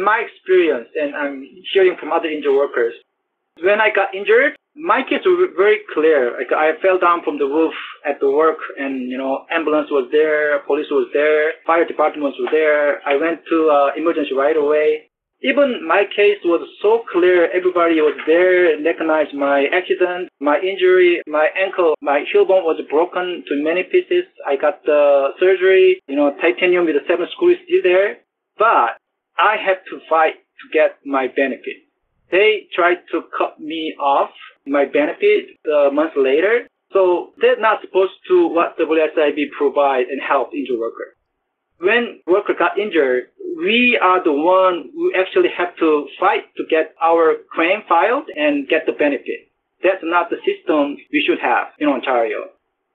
My 0.01 0.25
experience, 0.25 0.89
and 0.97 1.13
I'm 1.13 1.45
hearing 1.69 1.95
from 1.99 2.09
other 2.09 2.27
injured 2.31 2.57
workers, 2.57 2.95
when 3.61 3.79
I 3.79 3.93
got 3.93 4.15
injured, 4.15 4.57
my 4.75 5.01
case 5.03 5.23
was 5.25 5.49
very 5.55 5.79
clear. 5.93 6.35
Like 6.37 6.51
I 6.51 6.79
fell 6.81 6.99
down 6.99 7.23
from 7.23 7.39
the 7.39 7.45
roof 7.45 7.73
at 8.05 8.19
the 8.19 8.29
work 8.29 8.57
and, 8.77 9.09
you 9.09 9.17
know, 9.17 9.45
ambulance 9.49 9.87
was 9.89 10.09
there, 10.11 10.59
police 10.67 10.91
was 10.91 11.07
there, 11.13 11.53
fire 11.65 11.85
department 11.85 12.23
was 12.23 12.49
there. 12.51 12.99
I 13.07 13.15
went 13.15 13.39
to 13.49 13.69
uh, 13.69 13.91
emergency 13.95 14.33
right 14.35 14.57
away. 14.57 15.09
Even 15.41 15.85
my 15.85 16.03
case 16.15 16.39
was 16.43 16.67
so 16.81 17.03
clear, 17.11 17.51
everybody 17.51 18.01
was 18.01 18.17
there, 18.25 18.81
recognized 18.81 19.33
my 19.33 19.65
accident, 19.71 20.29
my 20.39 20.59
injury, 20.59 21.21
my 21.27 21.47
ankle, 21.55 21.93
my 22.01 22.23
heel 22.31 22.45
bone 22.45 22.63
was 22.63 22.81
broken 22.89 23.43
to 23.47 23.63
many 23.63 23.83
pieces. 23.83 24.25
I 24.47 24.55
got 24.55 24.83
the 24.85 25.29
surgery, 25.39 26.01
you 26.07 26.15
know, 26.15 26.35
titanium 26.41 26.85
with 26.85 26.95
the 26.95 27.05
seven 27.07 27.27
screws 27.31 27.57
still 27.65 27.83
there. 27.83 28.17
But 28.57 28.97
I 29.37 29.55
had 29.55 29.83
to 29.91 29.99
fight 30.09 30.35
to 30.35 30.65
get 30.73 30.97
my 31.05 31.27
benefit. 31.27 31.83
They 32.31 32.67
tried 32.73 33.03
to 33.11 33.23
cut 33.37 33.59
me 33.59 33.93
off 33.99 34.31
my 34.65 34.85
benefit 34.85 35.57
uh, 35.67 35.89
a 35.89 35.91
month 35.91 36.13
later. 36.17 36.67
So 36.93 37.33
they're 37.41 37.59
not 37.59 37.81
supposed 37.81 38.13
to 38.29 38.47
what 38.47 38.77
WSIB 38.77 39.51
provide 39.57 40.05
and 40.07 40.21
help 40.21 40.53
injured 40.53 40.79
worker. 40.79 41.15
When 41.79 42.21
worker 42.25 42.53
got 42.57 42.79
injured, 42.79 43.25
we 43.57 43.99
are 44.01 44.23
the 44.23 44.31
one 44.31 44.91
who 44.93 45.11
actually 45.13 45.49
have 45.57 45.75
to 45.77 46.07
fight 46.19 46.43
to 46.57 46.63
get 46.69 46.95
our 47.03 47.35
claim 47.53 47.83
filed 47.87 48.25
and 48.35 48.67
get 48.67 48.85
the 48.85 48.93
benefit. 48.93 49.51
That's 49.83 50.03
not 50.03 50.29
the 50.29 50.37
system 50.47 50.97
we 51.11 51.23
should 51.27 51.39
have 51.39 51.67
in 51.79 51.89
Ontario. 51.89 52.49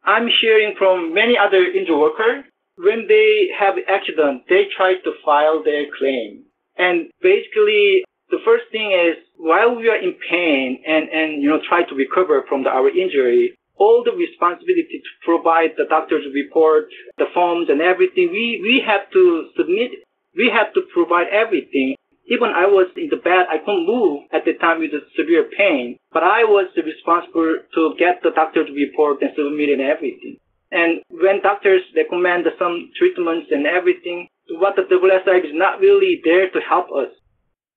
I'm 0.05 0.29
hearing 0.41 0.75
from 0.79 1.13
many 1.13 1.37
other 1.37 1.63
injured 1.63 1.99
workers, 1.99 2.45
when 2.79 3.07
they 3.09 3.49
have 3.59 3.75
accident, 3.89 4.45
they 4.49 4.65
try 4.75 4.95
to 5.05 5.13
file 5.25 5.63
their 5.63 5.85
claim. 5.99 6.45
And 6.79 7.11
basically, 7.21 8.05
the 8.31 8.43
first 8.45 8.65
thing 8.73 8.93
is 8.93 9.17
while 9.37 9.75
we 9.75 9.89
are 9.89 9.99
in 9.99 10.15
pain 10.31 10.83
and, 10.87 11.09
and 11.09 11.43
you 11.43 11.49
know 11.49 11.61
try 11.69 11.83
to 11.83 11.95
recover 11.95 12.45
from 12.49 12.65
the, 12.65 12.71
our 12.71 12.89
injury, 12.89 13.55
all 13.81 14.05
the 14.05 14.13
responsibility 14.13 15.01
to 15.03 15.11
provide 15.25 15.73
the 15.77 15.89
doctor's 15.89 16.27
report, 16.35 16.85
the 17.19 17.27
forms 17.33 17.69
and 17.69 17.81
everything, 17.81 18.29
we, 18.31 18.61
we 18.63 18.83
have 18.87 19.11
to 19.11 19.49
submit, 19.57 19.91
we 20.37 20.53
have 20.53 20.73
to 20.75 20.83
provide 20.93 21.27
everything. 21.33 21.97
Even 22.29 22.55
I 22.55 22.67
was 22.67 22.87
in 22.95 23.09
the 23.11 23.17
bed, 23.17 23.51
I 23.51 23.59
couldn't 23.59 23.89
move 23.89 24.29
at 24.31 24.45
the 24.45 24.55
time 24.61 24.79
with 24.79 24.93
the 24.93 25.03
severe 25.17 25.51
pain, 25.57 25.97
but 26.13 26.23
I 26.23 26.45
was 26.45 26.71
responsible 26.77 27.59
to 27.75 27.95
get 27.99 28.23
the 28.23 28.31
doctor's 28.31 28.71
report 28.71 29.23
and 29.23 29.33
submit 29.35 29.71
and 29.71 29.81
everything. 29.81 30.37
And 30.71 31.03
when 31.11 31.43
doctors 31.43 31.83
recommend 31.97 32.47
some 32.57 32.93
treatments 32.95 33.51
and 33.51 33.67
everything, 33.67 34.29
what 34.61 34.77
the 34.77 34.87
WSIB 34.87 35.51
is 35.51 35.55
not 35.55 35.81
really 35.81 36.21
there 36.23 36.51
to 36.51 36.61
help 36.61 36.87
us. 36.95 37.11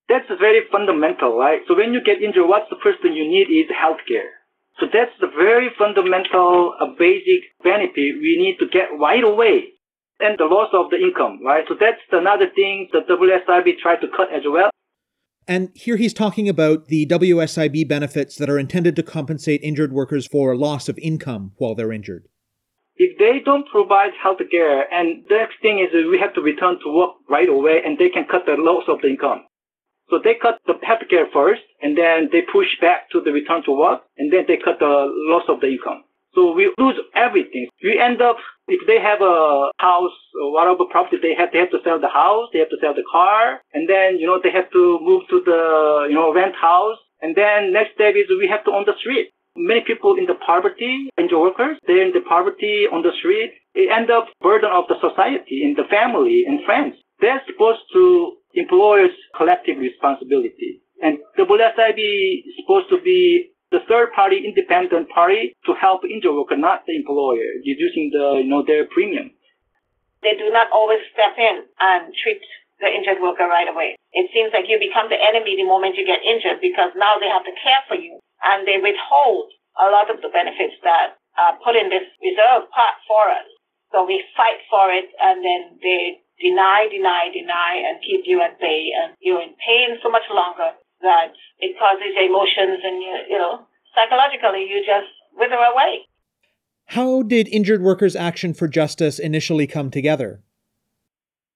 That's 0.10 0.28
very 0.40 0.62
fundamental, 0.72 1.38
right? 1.38 1.62
So 1.68 1.76
when 1.76 1.94
you 1.94 2.02
get 2.04 2.22
injured, 2.22 2.48
what's 2.48 2.70
the 2.70 2.78
first 2.84 3.02
thing 3.02 3.14
you 3.14 3.28
need 3.28 3.48
is 3.50 3.72
healthcare. 3.72 4.30
So 4.80 4.88
that's 4.92 5.12
the 5.22 5.28
very 5.28 5.70
fundamental, 5.78 6.74
uh, 6.80 6.88
basic 6.98 7.44
benefit 7.64 8.20
we 8.20 8.36
need 8.38 8.58
to 8.60 8.68
get 8.68 8.90
right 9.00 9.24
away. 9.24 9.70
And 10.20 10.38
the 10.38 10.46
loss 10.46 10.70
of 10.74 10.90
the 10.90 10.98
income, 10.98 11.40
right? 11.44 11.64
So 11.68 11.76
that's 11.80 12.02
another 12.12 12.50
thing 12.54 12.90
the 12.92 13.02
WSIB 13.02 13.80
tried 13.80 14.02
to 14.02 14.08
cut 14.16 14.32
as 14.34 14.44
well. 14.46 14.70
And 15.48 15.70
here 15.74 15.98
he's 15.98 16.14
talking 16.14 16.48
about 16.48 16.88
the 16.88 17.06
WSIB 17.06 17.88
benefits 17.88 18.38
that 18.38 18.50
are 18.50 18.60
intended 18.60 18.96
to 18.96 19.04
compensate 19.04 19.62
injured 19.62 19.92
workers 19.92 20.26
for 20.26 20.56
loss 20.56 20.88
of 20.88 20.98
income 21.00 21.52
while 21.58 21.76
they're 21.76 21.92
injured. 21.92 22.28
If 22.96 23.18
they 23.18 23.42
don't 23.44 23.68
provide 23.70 24.12
health 24.22 24.40
care, 24.52 24.92
and 24.94 25.24
the 25.28 25.36
next 25.36 25.56
thing 25.62 25.80
is 25.80 25.90
we 26.10 26.20
have 26.20 26.34
to 26.36 26.42
return 26.42 26.80
to 26.84 26.94
work 26.94 27.12
right 27.30 27.50
away, 27.50 27.82
and 27.84 27.98
they 27.98 28.10
can 28.10 28.26
cut 28.30 28.46
the 28.46 28.56
loss 28.58 28.84
of 28.88 29.02
the 29.02 29.10
income. 29.10 29.44
So 30.14 30.20
they 30.24 30.36
cut 30.40 30.62
the 30.68 30.78
health 30.86 31.10
care 31.10 31.26
first, 31.34 31.66
and 31.82 31.98
then 31.98 32.30
they 32.32 32.44
push 32.46 32.70
back 32.80 33.10
to 33.10 33.20
the 33.20 33.32
return 33.32 33.64
to 33.66 33.72
work, 33.72 34.04
and 34.16 34.32
then 34.32 34.46
they 34.48 34.58
cut 34.58 34.78
the 34.78 35.10
loss 35.26 35.42
of 35.50 35.60
the 35.60 35.74
income. 35.74 36.04
So 36.36 36.54
we 36.54 36.72
lose 36.78 37.02
everything. 37.16 37.66
We 37.82 37.98
end 38.00 38.22
up, 38.22 38.38
if 38.68 38.86
they 38.86 39.02
have 39.02 39.22
a 39.26 39.72
house 39.80 40.14
or 40.40 40.54
whatever 40.54 40.86
property 40.86 41.18
they 41.20 41.34
have, 41.34 41.50
they 41.52 41.58
have 41.58 41.72
to 41.72 41.82
sell 41.84 42.00
the 42.00 42.14
house, 42.14 42.50
they 42.54 42.60
have 42.60 42.70
to 42.70 42.78
sell 42.80 42.94
the 42.94 43.02
car, 43.12 43.62
and 43.74 43.90
then, 43.90 44.20
you 44.20 44.28
know, 44.28 44.38
they 44.38 44.52
have 44.52 44.70
to 44.70 45.00
move 45.02 45.24
to 45.32 45.42
the, 45.44 46.06
you 46.10 46.16
know, 46.16 46.32
rent 46.32 46.54
house. 46.62 47.00
And 47.24 47.34
then 47.36 47.74
next 47.74 47.96
step 47.96 48.14
is 48.14 48.30
we 48.30 48.48
have 48.48 48.64
to 48.66 48.72
on 48.72 48.86
the 48.86 48.94
street. 49.00 49.34
Many 49.56 49.82
people 49.82 50.14
in 50.14 50.28
the 50.28 50.38
poverty, 50.46 51.10
injured 51.18 51.40
workers, 51.40 51.78
they're 51.88 52.06
in 52.06 52.14
the 52.14 52.22
poverty 52.22 52.86
on 52.86 53.02
the 53.02 53.14
street. 53.18 53.54
It 53.74 53.90
end 53.90 54.12
up 54.12 54.28
burden 54.42 54.70
of 54.70 54.86
the 54.90 55.02
society, 55.02 55.66
in 55.66 55.74
the 55.74 55.90
family 55.90 56.46
and 56.46 56.64
friends. 56.66 56.98
They're 57.20 57.42
supposed 57.50 57.82
to 57.94 58.38
employers' 58.54 59.18
collective 59.36 59.78
responsibility. 59.78 60.82
And 61.02 61.18
the 61.36 61.44
WSIB 61.44 62.00
is 62.48 62.54
supposed 62.62 62.90
to 62.90 63.02
be 63.02 63.52
the 63.72 63.82
third 63.90 64.14
party 64.14 64.46
independent 64.46 65.10
party 65.10 65.54
to 65.66 65.74
help 65.74 66.06
injured 66.06 66.34
worker, 66.34 66.56
not 66.56 66.86
the 66.86 66.96
employer, 66.96 67.44
reducing 67.66 68.14
the, 68.14 68.46
you 68.46 68.50
know, 68.50 68.64
their 68.66 68.86
premium. 68.86 69.34
They 70.22 70.38
do 70.38 70.48
not 70.54 70.72
always 70.72 71.02
step 71.12 71.36
in 71.36 71.66
and 71.82 72.14
treat 72.24 72.40
the 72.80 72.88
injured 72.88 73.20
worker 73.20 73.50
right 73.50 73.68
away. 73.68 73.98
It 74.14 74.30
seems 74.32 74.54
like 74.54 74.70
you 74.70 74.78
become 74.78 75.10
the 75.10 75.20
enemy 75.20 75.58
the 75.58 75.68
moment 75.68 75.98
you 75.98 76.06
get 76.06 76.24
injured 76.24 76.62
because 76.62 76.94
now 76.96 77.18
they 77.20 77.28
have 77.28 77.44
to 77.44 77.56
care 77.60 77.84
for 77.90 77.98
you 77.98 78.22
and 78.46 78.64
they 78.64 78.78
withhold 78.78 79.52
a 79.76 79.90
lot 79.90 80.08
of 80.14 80.22
the 80.22 80.30
benefits 80.30 80.78
that 80.86 81.18
are 81.36 81.58
put 81.66 81.76
in 81.76 81.90
this 81.90 82.06
reserve 82.22 82.70
part 82.70 82.96
for 83.10 83.34
us. 83.34 83.50
So 83.92 84.06
we 84.06 84.22
fight 84.38 84.62
for 84.70 84.94
it 84.94 85.10
and 85.18 85.42
then 85.44 85.82
they 85.82 86.23
deny, 86.44 86.92
deny, 86.92 87.32
deny 87.32 87.80
and 87.88 88.04
keep 88.04 88.28
you 88.28 88.44
at 88.44 88.60
bay 88.60 88.92
and 88.92 89.16
you're 89.24 89.42
in 89.42 89.56
pain 89.64 89.96
so 90.04 90.12
much 90.12 90.28
longer 90.30 90.76
that 91.02 91.32
it 91.60 91.80
causes 91.80 92.12
emotions 92.20 92.84
and 92.84 93.02
you, 93.02 93.16
you 93.32 93.38
know, 93.40 93.64
psychologically 93.96 94.68
you 94.68 94.84
just 94.84 95.08
wither 95.40 95.56
away. 95.56 96.04
How 96.88 97.24
did 97.24 97.48
Injured 97.48 97.82
Workers 97.82 98.16
Action 98.16 98.54
for 98.54 98.68
Justice 98.68 99.18
initially 99.20 99.68
come 99.68 99.90
together? 99.90 100.44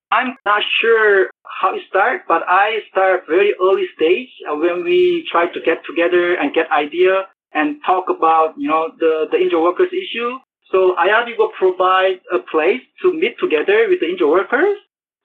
I'm 0.09 0.35
not 0.45 0.63
sure 0.81 1.29
how 1.43 1.75
it 1.75 1.81
started, 1.89 2.21
but 2.27 2.43
I 2.47 2.79
start 2.89 3.23
very 3.27 3.53
early 3.61 3.85
stage 3.95 4.29
uh, 4.49 4.55
when 4.55 4.83
we 4.83 5.27
try 5.29 5.51
to 5.51 5.59
get 5.61 5.79
together 5.85 6.35
and 6.35 6.53
get 6.53 6.71
idea 6.71 7.27
and 7.53 7.77
talk 7.85 8.05
about, 8.09 8.53
you 8.57 8.69
know, 8.69 8.91
the, 8.99 9.27
the 9.31 9.37
injured 9.37 9.61
workers 9.61 9.89
issue. 9.91 10.37
So 10.71 10.95
IAVGO 10.99 11.49
provides 11.57 12.19
a 12.33 12.39
place 12.51 12.81
to 13.01 13.13
meet 13.13 13.39
together 13.39 13.87
with 13.87 13.99
the 14.01 14.07
injured 14.09 14.29
workers. 14.29 14.77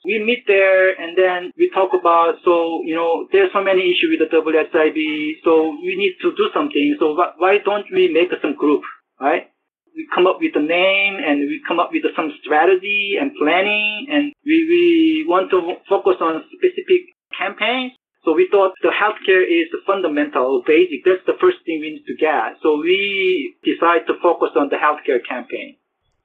We 0.05 0.19
meet 0.23 0.45
there 0.47 0.95
and 0.99 1.17
then 1.17 1.53
we 1.57 1.71
talk 1.71 1.91
about, 1.95 2.35
so, 2.45 2.83
you 2.85 2.95
know, 2.95 3.29
there's 3.31 3.51
so 3.53 3.63
many 3.63 3.83
issues 3.87 4.19
with 4.19 4.23
the 4.23 4.31
WSIB, 4.35 4.99
so 5.45 5.71
we 5.83 5.95
need 5.95 6.15
to 6.23 6.35
do 6.35 6.51
something. 6.53 6.97
So 6.99 7.15
wh- 7.15 7.39
why 7.41 7.59
don't 7.65 7.87
we 7.93 8.11
make 8.13 8.31
some 8.43 8.57
group, 8.57 8.83
right? 9.21 9.47
We 9.95 10.09
come 10.15 10.27
up 10.27 10.39
with 10.41 10.57
a 10.57 10.61
name 10.63 11.19
and 11.23 11.41
we 11.47 11.61
come 11.69 11.79
up 11.79 11.91
with 11.93 12.03
some 12.17 12.33
strategy 12.43 13.15
and 13.21 13.31
planning 13.39 14.07
and 14.11 14.33
we, 14.45 14.57
we 14.67 15.25
want 15.29 15.51
to 15.51 15.75
focus 15.89 16.17
on 16.21 16.43
specific 16.51 17.03
campaigns. 17.39 17.93
So 18.25 18.33
we 18.33 18.47
thought 18.51 18.79
the 18.83 18.95
healthcare 18.95 19.43
is 19.43 19.67
the 19.75 19.83
fundamental, 19.87 20.63
basic. 20.65 21.05
That's 21.05 21.27
the 21.27 21.39
first 21.41 21.59
thing 21.67 21.81
we 21.83 21.99
need 21.99 22.07
to 22.07 22.15
get. 22.15 22.63
So 22.63 22.79
we 22.79 23.57
decided 23.67 24.07
to 24.07 24.15
focus 24.23 24.55
on 24.55 24.71
the 24.71 24.79
healthcare 24.79 25.19
campaign. 25.27 25.77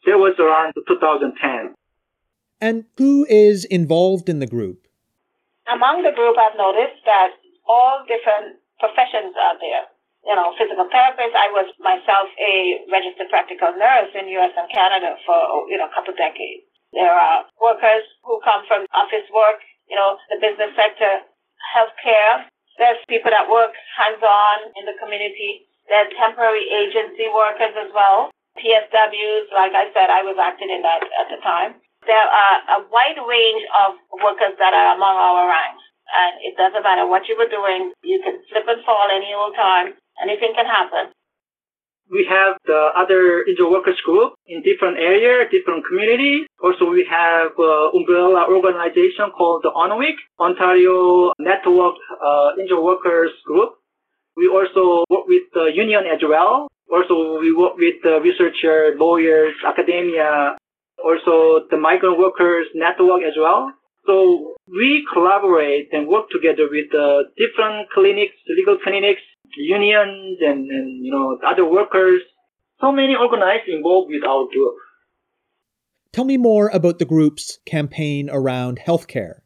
That 0.06 0.22
was 0.22 0.38
around 0.38 0.78
2010. 0.88 1.74
And 2.62 2.86
who 2.98 3.26
is 3.30 3.66
involved 3.66 4.30
in 4.30 4.40
the 4.40 4.48
group? 4.48 4.86
Among 5.68 6.06
the 6.06 6.14
group, 6.14 6.38
I've 6.38 6.56
noticed 6.56 7.02
that 7.06 7.34
all 7.68 8.06
different 8.08 8.62
professions 8.80 9.34
are 9.36 9.58
there. 9.58 9.90
You 10.24 10.36
know, 10.38 10.54
physical 10.56 10.86
therapists. 10.88 11.36
I 11.36 11.50
was 11.52 11.68
myself 11.80 12.30
a 12.38 12.84
registered 12.92 13.30
practical 13.30 13.74
nurse 13.74 14.12
in 14.14 14.28
U.S. 14.40 14.54
and 14.56 14.70
Canada 14.70 15.16
for 15.26 15.68
you 15.70 15.78
know 15.78 15.88
a 15.88 15.94
couple 15.94 16.14
decades. 16.14 16.68
There 16.92 17.12
are 17.12 17.46
workers 17.62 18.04
who 18.24 18.40
come 18.44 18.64
from 18.68 18.88
office 18.96 19.28
work, 19.32 19.60
you 19.88 19.96
know, 19.96 20.18
the 20.32 20.40
business 20.40 20.72
sector, 20.76 21.24
healthcare. 21.74 22.48
There's 22.78 23.02
people 23.10 23.32
that 23.34 23.50
work 23.50 23.74
hands-on 23.98 24.58
in 24.78 24.86
the 24.86 24.96
community. 25.02 25.66
There's 25.90 26.12
temporary 26.14 26.68
agency 26.70 27.28
workers 27.32 27.74
as 27.74 27.90
well. 27.96 28.30
PSWs, 28.60 29.48
like 29.54 29.74
I 29.74 29.90
said, 29.94 30.10
I 30.10 30.26
was 30.26 30.38
active 30.38 30.70
in 30.70 30.82
that 30.82 31.02
at 31.02 31.28
the 31.30 31.40
time. 31.42 31.78
There 32.06 32.28
are 32.28 32.58
a 32.78 32.86
wide 32.90 33.20
range 33.22 33.64
of 33.86 33.98
workers 34.22 34.58
that 34.58 34.74
are 34.74 34.96
among 34.96 35.16
our 35.18 35.50
ranks. 35.50 35.84
And 36.08 36.40
it 36.42 36.56
doesn't 36.56 36.84
matter 36.84 37.06
what 37.06 37.28
you 37.28 37.36
were 37.36 37.52
doing, 37.52 37.92
you 38.02 38.24
can 38.24 38.40
slip 38.48 38.64
and 38.68 38.80
fall 38.88 39.12
any 39.12 39.34
old 39.36 39.56
time. 39.56 39.94
Anything 40.24 40.56
can 40.56 40.66
happen. 40.66 41.12
We 42.10 42.26
have 42.30 42.56
the 42.66 42.92
other 42.96 43.44
injured 43.44 43.70
workers 43.70 44.00
group 44.06 44.34
in 44.48 44.64
different 44.64 44.98
area, 44.98 45.44
different 45.52 45.86
community. 45.86 46.48
Also, 46.64 46.90
we 46.90 47.06
have 47.10 47.52
uh, 47.60 47.92
umbrella 47.92 48.48
organization 48.48 49.32
called 49.36 49.64
the 49.64 49.72
ONWIC, 49.76 50.16
Ontario 50.40 51.34
Network 51.40 51.96
uh, 52.24 52.56
Injured 52.60 52.80
Workers 52.80 53.32
Group. 53.46 53.76
We 54.38 54.48
also 54.48 55.04
work 55.10 55.28
with 55.28 55.44
the 55.54 55.72
union 55.74 56.06
as 56.08 56.22
well. 56.24 56.68
Also, 56.90 57.40
we 57.40 57.52
work 57.54 57.76
with 57.76 57.96
the 58.04 58.22
researchers, 58.24 58.96
lawyers, 58.98 59.54
academia, 59.68 60.56
also 61.04 61.68
the 61.70 61.78
migrant 61.78 62.18
workers 62.18 62.68
network 62.74 63.22
as 63.24 63.34
well. 63.38 63.74
So 64.06 64.56
we 64.72 65.06
collaborate 65.12 65.90
and 65.92 66.08
work 66.08 66.30
together 66.32 66.72
with 66.72 66.88
uh, 66.96 67.28
different 67.36 67.90
clinics, 67.92 68.36
legal 68.48 68.78
clinics, 68.82 69.22
unions, 69.56 70.38
and, 70.42 70.70
and 70.70 71.06
you 71.06 71.12
know 71.12 71.38
other 71.46 71.66
workers. 71.66 72.22
So 72.82 72.92
many 72.92 73.16
organized 73.16 73.68
involved 73.68 74.10
with 74.12 74.24
our 74.24 74.48
group. 74.52 74.76
Tell 76.12 76.26
me 76.26 76.38
more 76.38 76.70
about 76.70 77.00
the 77.00 77.06
group's 77.06 77.60
campaign 77.66 78.30
around 78.30 78.80
healthcare. 78.86 79.42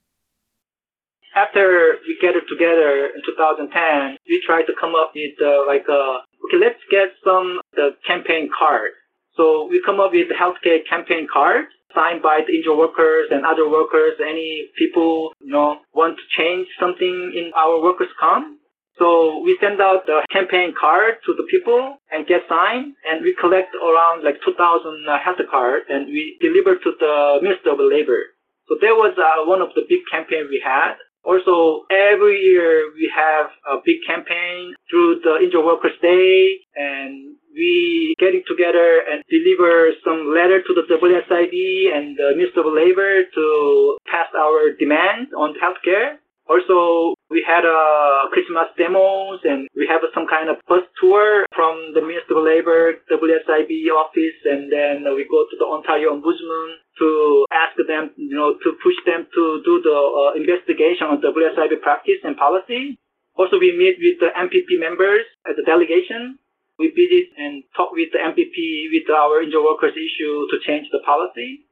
After 1.36 1.96
we 2.05 2.17
gathered 2.22 2.48
together 2.50 3.08
in 3.15 3.22
2010, 3.25 4.17
we 4.27 4.43
tried 4.46 4.63
to 4.63 4.74
come 4.79 4.96
up 4.96 5.12
with 5.15 5.36
uh, 5.41 5.65
like 5.65 5.88
uh, 5.88 6.20
okay, 6.46 6.60
let's 6.60 6.81
get 6.89 7.15
some 7.24 7.60
the 7.74 7.91
campaign 8.05 8.50
card. 8.58 8.91
So 9.38 9.67
we 9.70 9.81
come 9.86 10.00
up 10.00 10.12
with 10.12 10.27
the 10.27 10.36
healthcare 10.36 10.79
campaign 10.88 11.27
card 11.31 11.65
signed 11.96 12.22
by 12.22 12.42
the 12.46 12.53
injured 12.53 12.77
workers 12.77 13.27
and 13.31 13.46
other 13.46 13.70
workers, 13.70 14.14
any 14.22 14.70
people, 14.77 15.33
you 15.40 15.51
know, 15.51 15.79
want 15.94 16.18
to 16.18 16.24
change 16.37 16.68
something 16.79 17.33
in 17.35 17.51
our 17.55 17.81
workers' 17.81 18.11
comp. 18.20 18.59
So 19.01 19.42
we 19.42 19.57
send 19.57 19.81
out 19.81 20.05
the 20.05 20.22
campaign 20.29 20.77
card 20.77 21.25
to 21.25 21.33
the 21.33 21.50
people 21.50 21.98
and 22.14 22.27
get 22.29 22.46
signed, 22.46 22.94
and 23.09 23.25
we 23.25 23.33
collect 23.42 23.74
around 23.74 24.22
like 24.24 24.37
2,000 24.46 24.53
uh, 24.53 25.18
health 25.18 25.42
cards, 25.50 25.90
and 25.90 26.05
we 26.05 26.37
deliver 26.37 26.77
to 26.77 26.92
the 27.01 27.42
Minister 27.42 27.74
of 27.74 27.81
Labor. 27.81 28.22
So 28.70 28.77
that 28.77 28.94
was 28.94 29.18
uh, 29.18 29.50
one 29.50 29.57
of 29.59 29.74
the 29.74 29.90
big 29.90 30.05
campaign 30.14 30.46
we 30.53 30.61
had. 30.61 31.01
Also, 31.25 31.90
every 31.90 32.46
year 32.46 32.94
we 32.94 33.09
have 33.09 33.50
a 33.66 33.81
big 33.83 34.05
campaign 34.05 34.77
through 34.90 35.22
the 35.25 35.42
Injured 35.42 35.66
Workers 35.66 35.98
Day, 36.01 36.61
and 36.77 37.33
we 37.57 38.14
getting 38.22 38.46
together 38.46 39.01
and 39.09 39.25
deliver 39.33 39.98
some 40.05 40.29
letter 40.29 40.61
to 40.61 40.72
the 40.77 40.85
WSIB 40.85 41.57
and 41.90 42.14
the 42.18 42.37
Minister 42.37 42.61
of 42.61 42.70
Labor 42.70 43.25
to 43.33 43.98
pass 44.05 44.29
our 44.37 44.77
demand 44.77 45.33
on 45.33 45.57
healthcare. 45.57 46.22
Also, 46.50 47.14
had 47.51 47.68
a 47.68 48.31
Christmas 48.31 48.72
demos 48.79 49.44
and 49.44 49.68
we 49.75 49.83
have 49.92 50.00
some 50.16 50.24
kind 50.24 50.48
of 50.48 50.55
bus 50.72 50.87
tour 51.03 51.44
from 51.51 51.92
the 51.92 52.00
Minister 52.00 52.40
of 52.40 52.48
Labor, 52.48 52.96
WSIB 53.11 53.92
office, 53.92 54.40
and 54.48 54.72
then 54.72 55.03
we 55.11 55.27
go 55.27 55.44
to 55.51 55.55
the 55.59 55.68
Ontario 55.68 56.16
Ombudsman 56.16 56.79
to 57.00 57.46
ask 57.51 57.75
them, 57.75 58.16
you 58.16 58.35
know, 58.35 58.55
to 58.64 58.70
push 58.79 58.96
them 59.03 59.27
to 59.35 59.44
do 59.68 59.83
the 59.83 59.92
uh, 59.92 60.31
investigation 60.40 61.11
on 61.11 61.20
WSIB 61.20 61.83
practice 61.83 62.24
and 62.24 62.40
policy. 62.40 62.96
Also, 63.35 63.59
we 63.59 63.75
meet 63.75 64.00
with 64.00 64.24
the 64.24 64.31
MPP 64.31 64.79
members 64.79 65.27
as 65.44 65.59
a 65.59 65.66
delegation. 65.68 66.40
We 66.79 66.96
visit 66.96 67.35
and 67.35 67.64
talk 67.75 67.92
with 67.92 68.16
the 68.16 68.24
MPP 68.24 68.92
with 68.96 69.07
our 69.11 69.44
injured 69.44 69.64
workers 69.64 69.94
issue 69.94 70.48
to 70.48 70.55
change 70.64 70.87
the 70.92 71.03
policy. 71.03 71.68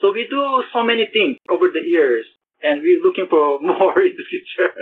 So 0.00 0.12
we 0.12 0.26
do 0.30 0.40
so 0.72 0.82
many 0.82 1.08
things 1.12 1.36
over 1.50 1.68
the 1.68 1.84
years 1.84 2.24
and 2.62 2.82
we're 2.82 3.02
looking 3.02 3.26
for 3.30 3.60
more 3.62 4.00
in 4.00 4.14
the 4.16 4.26
future. 4.28 4.72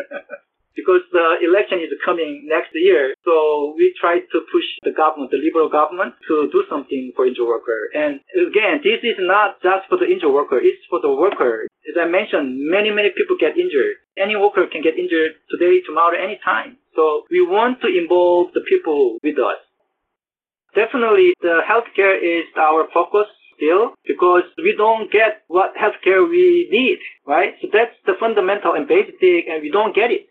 because 0.76 1.00
the 1.10 1.40
election 1.40 1.80
is 1.80 1.90
coming 2.04 2.44
next 2.44 2.70
year, 2.76 3.16
so 3.24 3.74
we 3.80 3.96
try 3.98 4.20
to 4.20 4.38
push 4.52 4.68
the 4.84 4.92
government, 4.92 5.32
the 5.32 5.40
liberal 5.40 5.72
government, 5.72 6.12
to 6.28 6.52
do 6.52 6.62
something 6.68 7.10
for 7.16 7.26
injured 7.26 7.48
worker. 7.48 7.88
And 7.96 8.20
again, 8.36 8.84
this 8.84 9.00
is 9.02 9.16
not 9.18 9.56
just 9.64 9.88
for 9.88 9.96
the 9.96 10.04
injured 10.06 10.30
worker; 10.30 10.60
it's 10.60 10.84
for 10.92 11.00
the 11.00 11.10
worker. 11.10 11.66
As 11.88 11.96
I 11.96 12.04
mentioned, 12.04 12.60
many 12.60 12.92
many 12.92 13.10
people 13.16 13.40
get 13.40 13.56
injured. 13.56 13.96
Any 14.20 14.36
worker 14.36 14.68
can 14.68 14.84
get 14.84 15.00
injured 15.00 15.40
today, 15.48 15.80
tomorrow, 15.80 16.14
anytime. 16.14 16.76
So 16.94 17.24
we 17.32 17.40
want 17.40 17.80
to 17.80 17.88
involve 17.88 18.52
the 18.52 18.64
people 18.68 19.16
with 19.24 19.40
us. 19.40 19.60
Definitely, 20.76 21.32
the 21.40 21.64
healthcare 21.64 22.20
is 22.20 22.44
our 22.56 22.84
focus 22.92 23.32
still 23.56 23.94
because 24.06 24.42
we 24.58 24.74
don't 24.76 25.10
get 25.10 25.42
what 25.48 25.74
healthcare 25.74 26.28
we 26.28 26.68
need, 26.70 26.98
right? 27.26 27.54
So 27.60 27.68
that's 27.72 27.96
the 28.06 28.14
fundamental 28.20 28.74
and 28.74 28.86
basic 28.86 29.48
and 29.48 29.62
we 29.62 29.70
don't 29.70 29.94
get 29.94 30.10
it. 30.10 30.26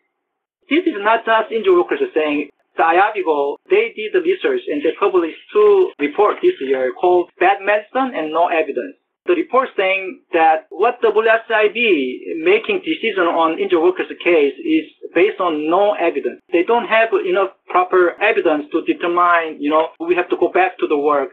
This 0.70 0.86
is 0.86 0.98
not 0.98 1.26
just 1.26 1.52
injured 1.52 1.76
workers 1.76 2.02
saying. 2.14 2.50
The 2.78 2.84
IAVGO, 2.84 3.56
they 3.70 3.94
did 3.96 4.12
the 4.12 4.20
research 4.20 4.60
and 4.68 4.84
they 4.84 4.92
published 5.00 5.40
two 5.54 5.94
reports 5.98 6.40
this 6.42 6.60
year 6.60 6.92
called 6.92 7.30
Bad 7.40 7.62
Medicine 7.62 8.12
and 8.14 8.34
No 8.34 8.48
Evidence. 8.48 8.98
The 9.26 9.34
report 9.34 9.70
saying 9.76 10.22
that 10.34 10.68
what 10.70 11.00
the 11.02 11.08
WSIB 11.10 12.44
making 12.44 12.82
decision 12.86 13.24
on 13.24 13.58
injured 13.58 13.82
workers 13.82 14.06
case 14.24 14.54
is 14.60 14.86
based 15.16 15.40
on 15.40 15.68
no 15.68 15.94
evidence. 15.94 16.42
They 16.52 16.62
don't 16.62 16.86
have 16.86 17.10
enough 17.26 17.50
proper 17.68 18.14
evidence 18.22 18.66
to 18.72 18.84
determine, 18.86 19.58
you 19.60 19.72
know, 19.72 19.88
we 20.00 20.14
have 20.14 20.30
to 20.30 20.38
go 20.38 20.50
back 20.52 20.78
to 20.78 20.88
the 20.88 20.98
work. 20.98 21.30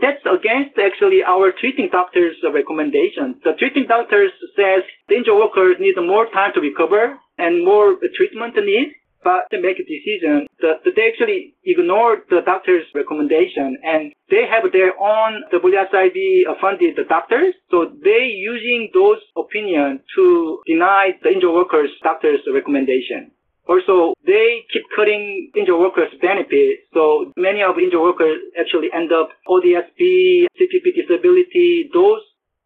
That's 0.00 0.24
against 0.26 0.78
actually 0.78 1.22
our 1.22 1.52
treating 1.52 1.88
doctors' 1.90 2.36
recommendation. 2.52 3.40
The 3.44 3.52
treating 3.58 3.86
doctors 3.86 4.32
says 4.54 4.82
injured 5.10 5.36
workers 5.36 5.76
need 5.80 5.96
more 5.96 6.26
time 6.30 6.52
to 6.54 6.60
recover 6.60 7.18
and 7.38 7.64
more 7.64 7.96
treatment 8.16 8.54
need, 8.56 8.92
but 9.24 9.42
they 9.50 9.58
make 9.58 9.78
a 9.78 9.84
decision. 9.84 10.46
that 10.62 10.80
they 10.84 11.08
actually 11.08 11.54
ignore 11.64 12.24
the 12.30 12.40
doctor's 12.44 12.86
recommendation 12.94 13.76
and 13.84 14.12
they 14.30 14.46
have 14.46 14.64
their 14.72 14.92
own 14.98 15.44
WSIB 15.52 16.18
funded 16.60 16.96
doctors. 17.08 17.54
So 17.70 17.92
they 18.02 18.24
using 18.32 18.90
those 18.94 19.18
opinions 19.36 20.00
to 20.16 20.60
deny 20.66 21.10
the 21.22 21.30
injured 21.30 21.52
workers' 21.52 21.90
doctor's 22.02 22.40
recommendation. 22.52 23.30
Also, 23.68 24.14
they 24.24 24.64
keep 24.72 24.82
cutting 24.94 25.50
injured 25.56 25.78
workers' 25.78 26.12
benefits. 26.22 26.82
So 26.94 27.32
many 27.36 27.62
of 27.62 27.78
injured 27.78 28.00
workers 28.00 28.38
actually 28.58 28.88
end 28.94 29.12
up 29.12 29.30
ODSP, 29.48 30.46
CPP 30.54 30.94
disability, 30.94 31.90
those 31.92 32.20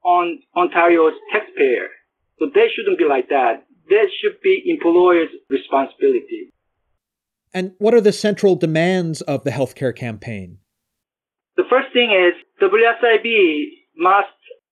on 0.04 0.40
Ontario's 0.54 1.14
taxpayer. 1.32 1.88
So 2.38 2.46
they 2.54 2.68
shouldn't 2.74 2.98
be 2.98 3.04
like 3.04 3.28
that. 3.30 3.64
That 3.88 4.08
should 4.20 4.40
be 4.42 4.62
employers' 4.66 5.30
responsibility. 5.48 6.50
And 7.52 7.72
what 7.78 7.94
are 7.94 8.00
the 8.00 8.12
central 8.12 8.54
demands 8.54 9.22
of 9.22 9.44
the 9.44 9.50
healthcare 9.50 9.94
campaign? 9.96 10.58
The 11.56 11.64
first 11.68 11.92
thing 11.92 12.12
is 12.12 12.34
WSIB 12.62 13.64
must 13.96 14.28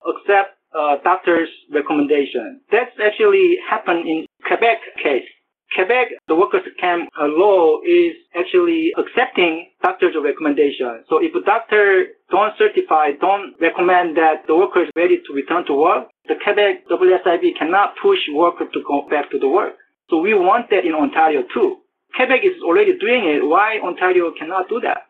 accept 0.06 0.56
a 0.74 0.96
doctor's 1.02 1.48
recommendation. 1.72 2.60
That's 2.70 2.92
actually 3.02 3.56
happened 3.68 4.06
in 4.06 4.26
Quebec 4.46 4.78
case. 5.02 5.28
Quebec, 5.74 6.08
the 6.28 6.34
workers' 6.34 6.66
camp 6.80 7.10
uh, 7.20 7.26
law 7.26 7.80
is 7.84 8.16
actually 8.34 8.92
accepting 8.96 9.68
doctor's 9.82 10.16
recommendation. 10.16 11.04
So 11.08 11.18
if 11.18 11.34
a 11.34 11.44
doctor 11.44 12.06
don't 12.30 12.52
certify, 12.56 13.12
don't 13.20 13.54
recommend 13.60 14.16
that 14.16 14.46
the 14.46 14.56
worker 14.56 14.84
is 14.84 14.90
ready 14.96 15.20
to 15.26 15.32
return 15.34 15.66
to 15.66 15.74
work, 15.74 16.08
the 16.26 16.36
Quebec 16.42 16.88
WSIB 16.88 17.58
cannot 17.58 17.94
push 18.00 18.18
worker 18.32 18.64
to 18.64 18.80
go 18.86 19.06
back 19.10 19.30
to 19.30 19.38
the 19.38 19.48
work. 19.48 19.74
So 20.10 20.18
we 20.18 20.32
want 20.34 20.70
that 20.70 20.84
in 20.86 20.94
Ontario 20.94 21.42
too. 21.52 21.78
Quebec 22.16 22.40
is 22.42 22.56
already 22.64 22.96
doing 22.98 23.28
it. 23.28 23.44
Why 23.44 23.78
Ontario 23.84 24.32
cannot 24.38 24.68
do 24.68 24.80
that? 24.80 25.04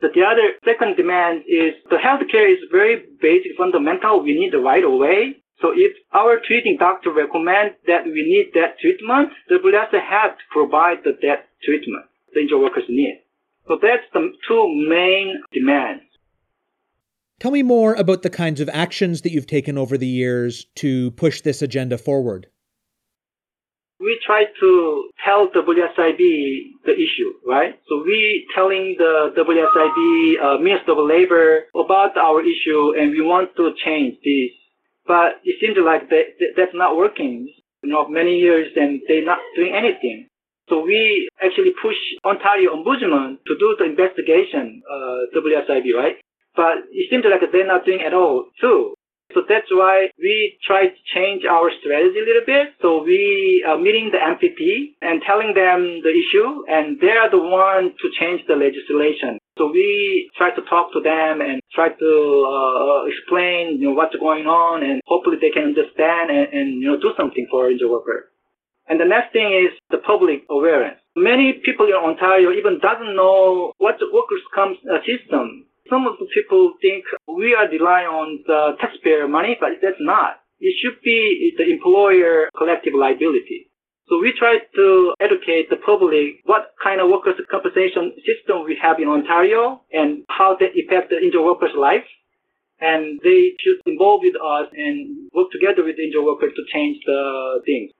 But 0.00 0.12
the 0.14 0.22
other 0.22 0.52
second 0.64 0.96
demand 0.96 1.44
is 1.48 1.72
the 1.88 1.96
healthcare 1.96 2.50
is 2.50 2.58
very 2.70 3.04
basic, 3.22 3.56
fundamental. 3.56 4.22
We 4.22 4.38
need 4.38 4.52
the 4.52 4.58
right 4.58 4.84
away. 4.84 5.40
So 5.60 5.72
if 5.74 5.92
our 6.12 6.40
treating 6.46 6.76
doctor 6.78 7.12
recommends 7.12 7.76
that 7.86 8.04
we 8.04 8.22
need 8.22 8.50
that 8.54 8.78
treatment, 8.80 9.30
the 9.48 9.56
WSA 9.56 10.00
have 10.02 10.36
to 10.36 10.44
provide 10.50 10.98
the, 11.04 11.12
that 11.22 11.48
treatment 11.62 12.06
the 12.34 12.40
injured 12.40 12.60
workers 12.60 12.84
need. 12.88 13.22
So 13.68 13.78
that's 13.80 14.02
the 14.12 14.32
two 14.46 14.86
main 14.88 15.42
demands. 15.52 16.02
Tell 17.40 17.50
me 17.50 17.62
more 17.62 17.94
about 17.94 18.22
the 18.22 18.30
kinds 18.30 18.60
of 18.60 18.68
actions 18.72 19.22
that 19.22 19.32
you've 19.32 19.46
taken 19.46 19.78
over 19.78 19.96
the 19.96 20.06
years 20.06 20.66
to 20.76 21.10
push 21.12 21.40
this 21.40 21.62
agenda 21.62 21.98
forward. 21.98 22.46
We 24.00 24.20
try 24.26 24.44
to 24.60 25.10
tell 25.24 25.48
the 25.52 25.60
WSIB 25.60 26.18
the 26.84 26.92
issue, 26.92 27.32
right? 27.46 27.78
So 27.88 28.02
we 28.04 28.46
telling 28.54 28.96
the 28.98 29.32
WSIB, 29.36 30.42
uh, 30.42 30.58
Minister 30.58 30.92
of 30.92 30.98
Labor 31.08 31.64
about 31.74 32.16
our 32.16 32.42
issue 32.42 32.94
and 32.98 33.12
we 33.12 33.22
want 33.22 33.56
to 33.56 33.72
change 33.84 34.16
this 34.24 34.50
but 35.06 35.40
it 35.44 35.56
seems 35.60 35.76
like 35.78 36.08
that's 36.10 36.74
not 36.74 36.96
working. 36.96 37.52
You 37.82 37.90
know, 37.90 38.08
many 38.08 38.38
years 38.38 38.68
and 38.76 39.00
they're 39.06 39.24
not 39.24 39.38
doing 39.56 39.74
anything. 39.76 40.28
So 40.68 40.80
we 40.80 41.28
actually 41.44 41.72
push 41.82 41.96
Ontario 42.24 42.74
Ombudsman 42.74 43.36
to 43.46 43.58
do 43.58 43.76
the 43.78 43.84
investigation, 43.84 44.82
uh, 44.90 45.28
WSIB, 45.36 45.92
right? 45.94 46.16
But 46.56 46.88
it 46.90 47.10
seems 47.10 47.24
like 47.28 47.44
they're 47.52 47.66
not 47.66 47.84
doing 47.84 48.00
at 48.00 48.14
all 48.14 48.46
too. 48.60 48.94
So 49.34 49.42
that's 49.48 49.70
why 49.70 50.08
we 50.18 50.56
try 50.64 50.86
to 50.86 51.00
change 51.14 51.44
our 51.44 51.70
strategy 51.80 52.20
a 52.20 52.24
little 52.24 52.46
bit. 52.46 52.68
So 52.80 53.02
we 53.02 53.64
are 53.66 53.76
meeting 53.76 54.12
the 54.12 54.18
MPP 54.18 54.94
and 55.02 55.20
telling 55.26 55.54
them 55.54 56.00
the 56.02 56.14
issue, 56.14 56.64
and 56.68 57.00
they 57.00 57.10
are 57.10 57.30
the 57.30 57.42
one 57.42 57.92
to 58.00 58.06
change 58.18 58.42
the 58.46 58.54
legislation. 58.54 59.38
So 59.56 59.70
we 59.70 60.30
try 60.36 60.50
to 60.50 60.62
talk 60.68 60.92
to 60.92 61.00
them 61.00 61.40
and 61.40 61.62
try 61.72 61.88
to 61.88 62.10
uh, 62.50 63.06
explain, 63.06 63.78
you 63.78 63.88
know, 63.88 63.94
what's 63.94 64.16
going 64.16 64.46
on, 64.46 64.82
and 64.82 65.00
hopefully 65.06 65.36
they 65.40 65.50
can 65.50 65.70
understand 65.70 66.30
and, 66.30 66.52
and 66.52 66.82
you 66.82 66.90
know 66.90 66.98
do 66.98 67.12
something 67.16 67.46
for 67.50 67.70
injured 67.70 67.90
worker. 67.90 68.30
And 68.88 69.00
the 69.00 69.04
next 69.06 69.32
thing 69.32 69.48
is 69.54 69.72
the 69.90 69.98
public 69.98 70.42
awareness. 70.50 70.98
Many 71.16 71.62
people 71.64 71.86
in 71.86 71.94
Ontario 71.94 72.50
even 72.50 72.80
doesn't 72.80 73.14
know 73.14 73.72
what 73.78 73.96
the 73.98 74.10
workers' 74.12 74.42
comp 74.54 74.76
uh, 74.90 74.98
system. 75.06 75.66
Some 75.88 76.06
of 76.06 76.18
the 76.18 76.26
people 76.34 76.74
think 76.82 77.04
we 77.28 77.54
are 77.54 77.68
relying 77.68 78.08
on 78.08 78.42
the 78.46 78.76
taxpayer 78.80 79.28
money, 79.28 79.56
but 79.60 79.78
that's 79.80 80.00
not. 80.00 80.40
It 80.60 80.74
should 80.82 81.00
be 81.04 81.54
the 81.56 81.70
employer 81.70 82.50
collective 82.56 82.94
liability. 82.94 83.70
So 84.08 84.20
we 84.20 84.34
try 84.38 84.58
to 84.60 85.14
educate 85.20 85.70
the 85.70 85.80
public 85.80 86.44
what 86.44 86.76
kind 86.82 87.00
of 87.00 87.08
workers' 87.08 87.40
compensation 87.50 88.12
system 88.20 88.64
we 88.64 88.76
have 88.80 89.00
in 89.00 89.08
Ontario 89.08 89.80
and 89.92 90.24
how 90.28 90.56
that 90.60 90.76
affects 90.76 91.08
the 91.08 91.18
injured 91.24 91.44
workers' 91.44 91.72
life. 91.76 92.04
And 92.80 93.18
they 93.24 93.56
should 93.60 93.80
involve 93.86 94.20
with 94.22 94.36
us 94.36 94.68
and 94.76 95.30
work 95.32 95.48
together 95.52 95.84
with 95.84 95.96
the 95.96 96.04
injured 96.04 96.24
workers 96.24 96.52
to 96.52 96.62
change 96.68 97.00
the 97.06 97.62
things. 97.64 97.92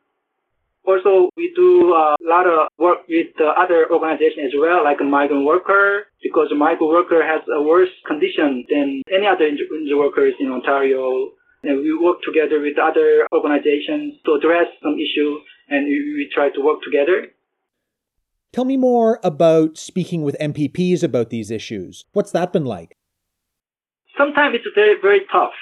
Also, 0.85 1.31
we 1.38 1.51
do 1.57 1.95
a 1.97 2.17
lot 2.21 2.45
of 2.45 2.69
work 2.77 3.09
with 3.09 3.33
the 3.38 3.49
other 3.57 3.88
organizations 3.90 4.53
as 4.53 4.61
well, 4.61 4.85
like 4.85 5.01
migrant 5.01 5.47
worker, 5.47 6.05
because 6.23 6.53
migrant 6.53 6.93
worker 6.93 7.25
has 7.25 7.40
a 7.49 7.62
worse 7.62 7.88
condition 8.07 8.67
than 8.69 9.01
any 9.09 9.27
other 9.27 9.47
injured 9.47 9.97
workers 9.97 10.35
in 10.38 10.53
Ontario. 10.53 11.33
And 11.62 11.81
we 11.81 11.97
work 11.97 12.21
together 12.21 12.61
with 12.61 12.77
other 12.77 13.25
organizations 13.33 14.21
to 14.27 14.35
address 14.35 14.69
some 14.83 15.01
issues 15.01 15.40
and 15.74 15.87
we 15.87 16.30
try 16.32 16.50
to 16.50 16.60
work 16.60 16.80
together. 16.82 17.26
Tell 18.52 18.64
me 18.64 18.76
more 18.76 19.18
about 19.24 19.76
speaking 19.76 20.22
with 20.22 20.37
MPPs 20.40 21.02
about 21.02 21.30
these 21.30 21.50
issues. 21.50 22.04
What's 22.12 22.30
that 22.30 22.52
been 22.52 22.64
like? 22.64 22.96
Sometimes 24.16 24.54
it's 24.54 24.66
very, 24.76 24.94
very 25.02 25.22
tough. 25.32 25.58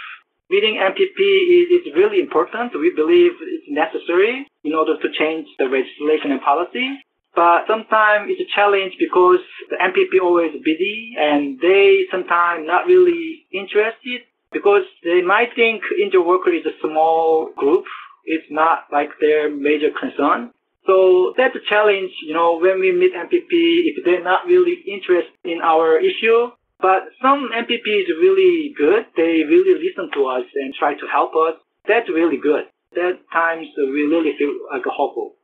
Meeting 0.50 0.76
MPP 0.76 1.16
is, 1.16 1.86
is 1.86 1.94
really 1.96 2.20
important. 2.20 2.72
We 2.78 2.92
believe 2.94 3.32
it's 3.40 3.64
necessary 3.70 4.46
in 4.62 4.74
order 4.74 4.98
to 5.00 5.08
change 5.18 5.48
the 5.58 5.64
legislation 5.64 6.32
and 6.32 6.42
policy. 6.42 7.00
But 7.34 7.64
sometimes 7.66 8.28
it's 8.28 8.44
a 8.44 8.54
challenge 8.54 8.92
because 8.98 9.40
the 9.70 9.76
MPP 9.80 10.20
always 10.22 10.52
busy 10.62 11.14
and 11.18 11.58
they 11.60 12.04
sometimes 12.10 12.66
not 12.66 12.84
really 12.84 13.46
interested 13.50 14.28
because 14.52 14.82
they 15.02 15.22
might 15.22 15.48
think 15.56 15.80
injured 15.96 16.26
worker 16.26 16.52
is 16.52 16.66
a 16.66 16.76
small 16.82 17.50
group 17.56 17.86
it's 18.24 18.46
not 18.50 18.84
like 18.92 19.10
their 19.20 19.50
major 19.50 19.90
concern. 19.98 20.50
So 20.86 21.32
that's 21.36 21.54
a 21.54 21.64
challenge, 21.68 22.10
you 22.26 22.34
know, 22.34 22.58
when 22.58 22.80
we 22.80 22.92
meet 22.92 23.14
MPP, 23.14 23.50
if 23.50 24.04
they're 24.04 24.22
not 24.22 24.46
really 24.46 24.82
interested 24.86 25.32
in 25.44 25.60
our 25.62 25.98
issue. 25.98 26.50
But 26.80 27.02
some 27.22 27.50
MPP 27.54 27.86
is 27.86 28.08
really 28.20 28.74
good. 28.76 29.06
They 29.16 29.44
really 29.46 29.74
listen 29.78 30.10
to 30.14 30.26
us 30.26 30.44
and 30.56 30.74
try 30.74 30.94
to 30.94 31.06
help 31.06 31.30
us. 31.36 31.54
That's 31.86 32.08
really 32.08 32.36
good. 32.36 32.64
That 32.94 33.20
times 33.32 33.68
we 33.78 34.02
really 34.02 34.36
feel 34.36 34.52
like 34.72 34.84
a 34.84 34.90
hopeful. 34.90 35.36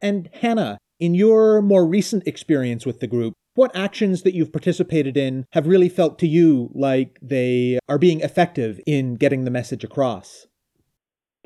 And 0.00 0.30
Hannah, 0.32 0.78
in 0.98 1.14
your 1.14 1.60
more 1.60 1.86
recent 1.86 2.26
experience 2.26 2.86
with 2.86 3.00
the 3.00 3.06
group, 3.06 3.34
what 3.54 3.76
actions 3.76 4.22
that 4.22 4.34
you've 4.34 4.52
participated 4.52 5.16
in 5.16 5.44
have 5.52 5.66
really 5.66 5.88
felt 5.88 6.18
to 6.20 6.26
you 6.26 6.70
like 6.74 7.18
they 7.20 7.78
are 7.88 7.98
being 7.98 8.20
effective 8.20 8.80
in 8.86 9.16
getting 9.16 9.44
the 9.44 9.50
message 9.50 9.84
across? 9.84 10.46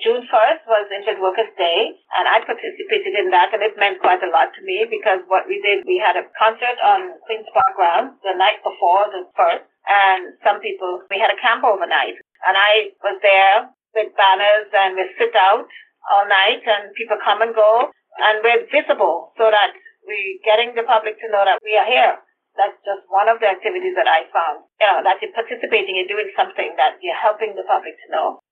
June 0.01 0.25
1st 0.25 0.65
was 0.65 0.89
Injured 0.89 1.21
Workers' 1.21 1.53
Day, 1.61 1.93
and 2.17 2.25
I 2.25 2.41
participated 2.41 3.13
in 3.13 3.29
that, 3.29 3.53
and 3.53 3.61
it 3.61 3.77
meant 3.77 4.01
quite 4.01 4.25
a 4.25 4.33
lot 4.33 4.49
to 4.57 4.65
me 4.65 4.89
because 4.89 5.21
what 5.29 5.45
we 5.45 5.61
did, 5.61 5.85
we 5.85 6.01
had 6.01 6.17
a 6.17 6.25
concert 6.33 6.81
on 6.81 7.21
Queen's 7.29 7.47
Park 7.53 7.77
grounds 7.77 8.17
the 8.25 8.33
night 8.33 8.65
before 8.65 9.13
the 9.13 9.29
1st, 9.37 9.69
and 9.85 10.23
some 10.41 10.65
people, 10.65 11.05
we 11.13 11.21
had 11.21 11.29
a 11.29 11.39
camp 11.39 11.63
overnight, 11.63 12.17
and 12.49 12.57
I 12.57 12.97
was 13.05 13.21
there 13.21 13.69
with 13.93 14.17
banners 14.17 14.73
and 14.73 14.97
we 14.97 15.05
sit 15.21 15.37
out 15.37 15.69
all 16.09 16.25
night, 16.27 16.65
and 16.65 16.97
people 16.97 17.21
come 17.21 17.45
and 17.45 17.55
go, 17.55 17.93
and 18.19 18.41
we're 18.43 18.65
visible 18.73 19.37
so 19.37 19.53
that 19.53 19.77
we're 20.09 20.41
getting 20.43 20.75
the 20.75 20.89
public 20.89 21.21
to 21.21 21.31
know 21.31 21.45
that 21.45 21.61
we 21.63 21.77
are 21.77 21.87
here. 21.87 22.17
That's 22.57 22.77
just 22.85 23.07
one 23.09 23.29
of 23.29 23.39
the 23.41 23.49
activities 23.49 23.95
that 23.95 24.11
I 24.11 24.27
found. 24.29 24.67
You 24.81 24.89
know, 24.89 25.01
that 25.07 25.23
you're 25.23 25.33
participating 25.33 25.97
in 25.97 26.11
doing 26.11 26.29
something 26.35 26.75
that 26.77 26.99
you're 27.01 27.17
helping 27.17 27.55
the 27.55 27.65
public 27.65 27.95
to 27.97 28.09
know. 28.13 28.43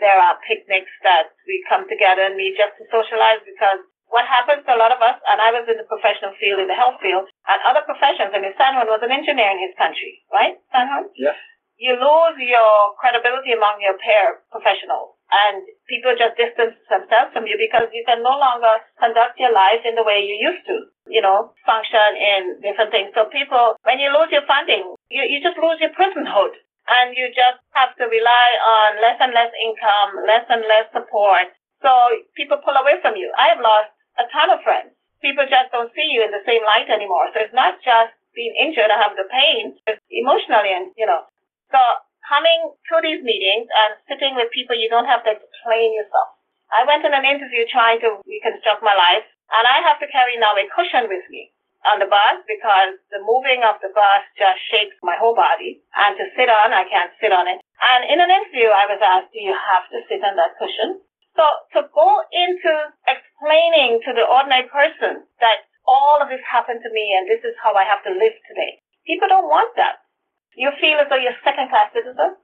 There 0.00 0.16
are 0.16 0.40
picnics 0.48 0.90
that 1.04 1.36
we 1.44 1.60
come 1.68 1.84
together 1.84 2.24
and 2.24 2.40
meet 2.40 2.56
just 2.56 2.74
to 2.80 2.88
socialize 2.88 3.44
because 3.44 3.84
what 4.10 4.26
happens 4.26 4.66
to 4.66 4.74
a 4.74 4.80
lot 4.80 4.90
of 4.90 4.98
us, 4.98 5.22
and 5.30 5.38
I 5.38 5.54
was 5.54 5.70
in 5.70 5.78
the 5.78 5.86
professional 5.86 6.34
field, 6.36 6.58
in 6.58 6.66
the 6.66 6.74
health 6.74 6.98
field, 6.98 7.30
and 7.46 7.58
other 7.62 7.86
professions, 7.86 8.34
I 8.34 8.42
mean, 8.42 8.54
Sanhun 8.58 8.90
was 8.90 9.00
an 9.06 9.14
engineer 9.14 9.54
in 9.54 9.62
his 9.62 9.74
country, 9.78 10.26
right, 10.34 10.58
Sanhun? 10.74 11.14
Yeah. 11.14 11.38
You 11.80 11.96
lose 11.96 12.36
your 12.36 12.92
credibility 13.00 13.56
among 13.56 13.80
your 13.80 13.96
peer 13.96 14.44
professionals, 14.52 15.16
and 15.32 15.64
people 15.88 16.12
just 16.12 16.36
distance 16.36 16.76
themselves 16.90 17.32
from 17.32 17.48
you 17.48 17.56
because 17.56 17.88
you 17.94 18.04
can 18.04 18.20
no 18.20 18.36
longer 18.36 18.84
conduct 19.00 19.40
your 19.40 19.54
life 19.54 19.80
in 19.86 19.96
the 19.96 20.04
way 20.04 20.20
you 20.20 20.36
used 20.36 20.66
to, 20.68 20.90
you 21.08 21.22
know, 21.24 21.56
function 21.64 22.10
in 22.18 22.60
different 22.60 22.92
things. 22.92 23.14
So 23.16 23.32
people, 23.32 23.80
when 23.88 23.96
you 23.96 24.12
lose 24.12 24.28
your 24.28 24.44
funding, 24.44 24.92
you, 25.08 25.22
you 25.24 25.40
just 25.40 25.56
lose 25.56 25.80
your 25.80 25.94
personhood 25.96 26.52
and 26.90 27.14
you 27.14 27.30
just 27.30 27.62
have 27.78 27.94
to 27.96 28.10
rely 28.10 28.48
on 28.58 28.98
less 28.98 29.18
and 29.22 29.30
less 29.30 29.54
income, 29.62 30.26
less 30.26 30.46
and 30.50 30.66
less 30.66 30.90
support. 30.90 31.54
So 31.78 31.90
people 32.34 32.58
pull 32.58 32.74
away 32.74 32.98
from 32.98 33.14
you. 33.14 33.30
I 33.38 33.54
have 33.54 33.62
lost 33.62 33.94
a 34.18 34.26
ton 34.34 34.50
of 34.50 34.66
friends. 34.66 34.90
People 35.22 35.46
just 35.46 35.70
don't 35.70 35.94
see 35.94 36.10
you 36.10 36.26
in 36.26 36.34
the 36.34 36.42
same 36.42 36.66
light 36.66 36.90
anymore. 36.90 37.30
So 37.32 37.40
it's 37.40 37.54
not 37.54 37.78
just 37.80 38.12
being 38.34 38.52
injured 38.58 38.90
or 38.90 38.98
have 38.98 39.14
the 39.14 39.26
pain, 39.30 39.78
it's 39.86 40.02
emotionally 40.10 40.74
and, 40.74 40.90
you 40.98 41.06
know. 41.06 41.26
So 41.70 41.78
coming 42.26 42.74
to 42.74 42.94
these 43.02 43.22
meetings 43.22 43.70
and 43.70 43.90
sitting 44.10 44.34
with 44.34 44.50
people, 44.50 44.74
you 44.74 44.90
don't 44.90 45.08
have 45.08 45.22
to 45.26 45.34
explain 45.34 45.94
yourself. 45.94 46.38
I 46.70 46.86
went 46.86 47.06
in 47.06 47.14
an 47.14 47.26
interview 47.26 47.66
trying 47.66 47.98
to 48.02 48.22
reconstruct 48.26 48.82
my 48.82 48.94
life 48.94 49.26
and 49.50 49.66
I 49.66 49.82
have 49.82 49.98
to 49.98 50.10
carry 50.10 50.38
now 50.38 50.54
a 50.54 50.66
cushion 50.70 51.10
with 51.10 51.26
me 51.30 51.50
on 51.88 51.98
the 51.98 52.10
bus 52.10 52.44
because 52.44 53.00
the 53.08 53.24
moving 53.24 53.64
of 53.64 53.80
the 53.80 53.92
bus 53.96 54.22
just 54.36 54.60
shakes 54.68 54.96
my 55.00 55.16
whole 55.16 55.32
body. 55.32 55.80
And 55.96 56.16
to 56.16 56.24
sit 56.36 56.52
on, 56.52 56.76
I 56.76 56.84
can't 56.88 57.12
sit 57.20 57.32
on 57.32 57.48
it. 57.48 57.60
And 57.80 58.04
in 58.04 58.20
an 58.20 58.28
interview, 58.28 58.68
I 58.68 58.84
was 58.84 59.00
asked, 59.00 59.32
do 59.32 59.40
you 59.40 59.56
have 59.56 59.88
to 59.88 60.04
sit 60.08 60.20
on 60.20 60.36
that 60.36 60.60
cushion? 60.60 61.00
So 61.38 61.44
to 61.78 61.88
go 61.94 62.08
into 62.28 62.72
explaining 63.08 64.04
to 64.04 64.12
the 64.12 64.28
ordinary 64.28 64.68
person 64.68 65.24
that 65.40 65.64
all 65.88 66.20
of 66.20 66.28
this 66.28 66.44
happened 66.44 66.84
to 66.84 66.92
me 66.92 67.16
and 67.16 67.24
this 67.24 67.40
is 67.40 67.56
how 67.62 67.72
I 67.72 67.88
have 67.88 68.04
to 68.04 68.12
live 68.12 68.36
today, 68.44 68.84
people 69.08 69.30
don't 69.32 69.48
want 69.48 69.72
that. 69.80 70.04
You 70.52 70.68
feel 70.76 71.00
as 71.00 71.08
though 71.08 71.20
you're 71.20 71.38
second 71.40 71.70
class 71.72 71.94
citizen. 71.96 72.36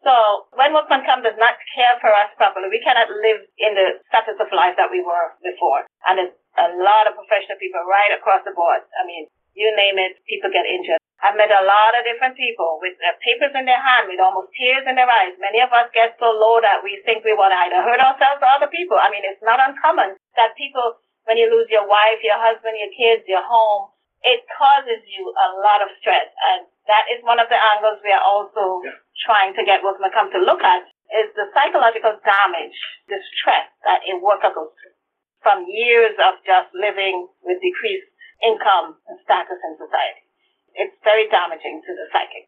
So 0.00 0.48
when 0.56 0.72
Workman 0.72 1.04
Comp 1.04 1.28
does 1.28 1.36
not 1.36 1.60
care 1.76 2.00
for 2.00 2.08
us 2.08 2.32
properly, 2.40 2.72
we 2.72 2.80
cannot 2.80 3.12
live 3.12 3.44
in 3.60 3.76
the 3.76 4.00
status 4.08 4.40
of 4.40 4.48
life 4.48 4.80
that 4.80 4.88
we 4.88 5.04
were 5.04 5.36
before. 5.44 5.84
And 6.08 6.16
it's 6.16 6.39
a 6.58 6.68
lot 6.82 7.06
of 7.06 7.14
professional 7.14 7.60
people 7.60 7.82
right 7.86 8.10
across 8.14 8.42
the 8.42 8.54
board. 8.56 8.82
I 8.98 9.06
mean, 9.06 9.30
you 9.54 9.70
name 9.76 9.98
it, 9.98 10.18
people 10.26 10.50
get 10.50 10.66
injured. 10.66 10.98
I've 11.20 11.36
met 11.36 11.52
a 11.52 11.68
lot 11.68 11.92
of 11.92 12.08
different 12.08 12.32
people 12.32 12.80
with 12.80 12.96
their 12.96 13.12
papers 13.20 13.52
in 13.52 13.68
their 13.68 13.80
hand, 13.80 14.08
with 14.08 14.24
almost 14.24 14.56
tears 14.56 14.88
in 14.88 14.96
their 14.96 15.08
eyes. 15.08 15.36
Many 15.36 15.60
of 15.60 15.68
us 15.68 15.92
get 15.92 16.16
so 16.16 16.32
low 16.32 16.64
that 16.64 16.80
we 16.80 16.96
think 17.04 17.20
we 17.20 17.36
want 17.36 17.52
to 17.52 17.60
either 17.68 17.84
hurt 17.84 18.00
ourselves 18.00 18.40
or 18.40 18.48
other 18.48 18.72
people. 18.72 18.96
I 18.96 19.12
mean, 19.12 19.28
it's 19.28 19.44
not 19.44 19.60
uncommon 19.60 20.16
that 20.40 20.56
people, 20.56 20.96
when 21.28 21.36
you 21.36 21.52
lose 21.52 21.68
your 21.68 21.84
wife, 21.84 22.24
your 22.24 22.40
husband, 22.40 22.72
your 22.80 22.92
kids, 22.96 23.28
your 23.28 23.44
home, 23.44 23.92
it 24.24 24.48
causes 24.48 25.04
you 25.04 25.28
a 25.28 25.48
lot 25.60 25.84
of 25.84 25.92
stress. 26.00 26.32
And 26.56 26.64
that 26.88 27.04
is 27.12 27.20
one 27.20 27.36
of 27.36 27.52
the 27.52 27.60
angles 27.76 28.00
we 28.00 28.16
are 28.16 28.24
also 28.24 28.80
yeah. 28.80 28.96
trying 29.20 29.52
to 29.60 29.62
get 29.64 29.84
workmen 29.84 30.16
come 30.16 30.32
to 30.32 30.40
look 30.40 30.64
at 30.64 30.88
is 31.20 31.28
the 31.36 31.52
psychological 31.52 32.16
damage, 32.24 32.78
the 33.12 33.20
stress 33.36 33.68
that 33.84 34.00
a 34.08 34.16
worker 34.24 34.56
goes 34.56 34.72
through 34.72 34.89
from 35.42 35.64
years 35.68 36.14
of 36.20 36.40
just 36.44 36.70
living 36.76 37.28
with 37.42 37.60
decreased 37.60 38.08
income 38.44 38.96
and 39.08 39.16
status 39.24 39.60
in 39.60 39.76
society 39.76 40.30
it's 40.74 40.96
very 41.04 41.26
damaging 41.28 41.82
to 41.84 41.92
the 41.94 42.06
psyche. 42.12 42.46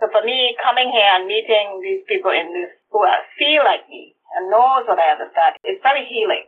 So 0.00 0.08
for 0.10 0.24
me, 0.24 0.56
coming 0.62 0.90
here 0.90 1.10
and 1.14 1.26
meeting 1.26 1.80
these 1.82 2.02
people 2.08 2.30
in 2.30 2.50
this 2.52 2.70
who 2.90 2.98
are, 3.00 3.22
feel 3.38 3.62
like 3.64 3.88
me 3.88 4.14
and 4.36 4.50
knows 4.50 4.84
what 4.86 4.98
I 4.98 5.12
understand, 5.12 5.56
it's 5.62 5.82
very 5.82 6.04
healing. 6.06 6.44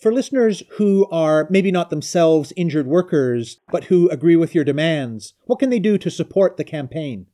For 0.00 0.12
listeners 0.12 0.62
who 0.76 1.06
are 1.10 1.46
maybe 1.50 1.70
not 1.70 1.90
themselves 1.90 2.52
injured 2.56 2.86
workers, 2.86 3.60
but 3.70 3.84
who 3.84 4.08
agree 4.10 4.36
with 4.36 4.54
your 4.54 4.64
demands, 4.64 5.34
what 5.44 5.58
can 5.58 5.70
they 5.70 5.78
do 5.78 5.96
to 5.98 6.10
support 6.10 6.56
the 6.56 6.64
campaign? 6.64 7.26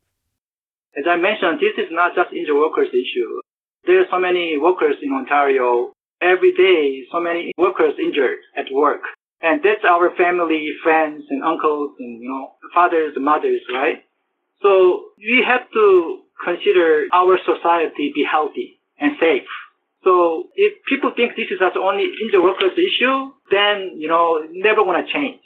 As 0.96 1.04
I 1.08 1.16
mentioned, 1.16 1.60
this 1.60 1.78
is 1.78 1.90
not 1.90 2.14
just 2.14 2.32
injured 2.32 2.56
workers 2.56 2.88
issue. 2.90 3.40
There 3.86 4.00
are 4.00 4.06
so 4.10 4.18
many 4.18 4.58
workers 4.58 4.96
in 5.02 5.12
Ontario. 5.12 5.92
Every 6.20 6.52
day, 6.52 7.04
so 7.10 7.20
many 7.20 7.52
workers 7.56 7.94
injured 7.98 8.38
at 8.56 8.66
work. 8.72 9.00
And 9.42 9.62
that's 9.64 9.84
our 9.88 10.14
family, 10.16 10.70
friends, 10.82 11.24
and 11.30 11.42
uncles, 11.42 11.92
and 11.98 12.22
you 12.22 12.28
know, 12.28 12.52
fathers, 12.74 13.12
and 13.16 13.24
mothers, 13.24 13.62
right? 13.72 14.04
So 14.62 15.04
we 15.16 15.42
have 15.46 15.62
to 15.72 16.20
consider 16.44 17.06
our 17.12 17.38
society 17.38 18.12
be 18.14 18.26
healthy 18.30 18.80
and 18.98 19.12
safe. 19.18 19.48
So 20.04 20.44
if 20.54 20.74
people 20.88 21.12
think 21.14 21.36
this 21.36 21.48
is 21.50 21.58
the 21.58 21.80
only 21.80 22.04
injured 22.22 22.42
workers 22.42 22.72
issue, 22.76 23.32
then 23.50 23.96
you 23.96 24.08
know, 24.08 24.40
never 24.50 24.84
gonna 24.84 25.06
change. 25.12 25.40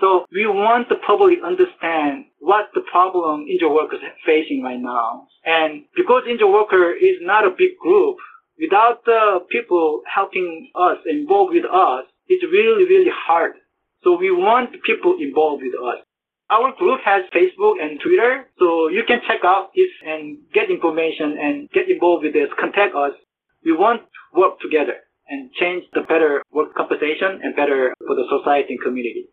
So 0.00 0.24
we 0.32 0.46
want 0.46 0.88
the 0.88 0.96
public 1.06 1.38
understand 1.44 2.24
what 2.38 2.70
the 2.74 2.80
problem 2.90 3.46
injured 3.48 3.70
workers 3.70 4.00
are 4.02 4.16
facing 4.24 4.62
right 4.62 4.80
now. 4.80 5.28
And 5.44 5.84
because 5.94 6.22
injured 6.28 6.48
worker 6.48 6.92
is 6.92 7.20
not 7.20 7.46
a 7.46 7.50
big 7.50 7.76
group, 7.78 8.16
without 8.60 9.04
the 9.04 9.40
people 9.50 10.02
helping 10.06 10.70
us, 10.76 10.98
involved 11.06 11.54
with 11.54 11.64
us, 11.64 12.04
it's 12.28 12.44
really, 12.44 12.84
really 12.84 13.10
hard. 13.10 13.52
So 14.04 14.16
we 14.16 14.30
want 14.30 14.76
people 14.84 15.16
involved 15.18 15.62
with 15.62 15.74
us. 15.74 16.04
Our 16.50 16.74
group 16.76 17.00
has 17.04 17.22
Facebook 17.30 17.78
and 17.80 18.00
Twitter, 18.00 18.44
so 18.58 18.88
you 18.88 19.04
can 19.06 19.20
check 19.26 19.40
out 19.44 19.70
this 19.74 19.90
and 20.04 20.38
get 20.52 20.70
information 20.70 21.38
and 21.38 21.70
get 21.70 21.88
involved 21.88 22.24
with 22.24 22.34
this. 22.34 22.50
Contact 22.58 22.94
us. 22.94 23.14
We 23.64 23.72
want 23.72 24.02
to 24.02 24.20
work 24.40 24.58
together 24.60 24.98
and 25.28 25.52
change 25.54 25.84
the 25.94 26.02
better 26.02 26.42
work 26.50 26.74
compensation 26.74 27.38
and 27.42 27.54
better 27.54 27.94
for 28.02 28.18
the 28.18 28.26
society 28.26 28.74
and 28.74 28.82
community. 28.82 29.30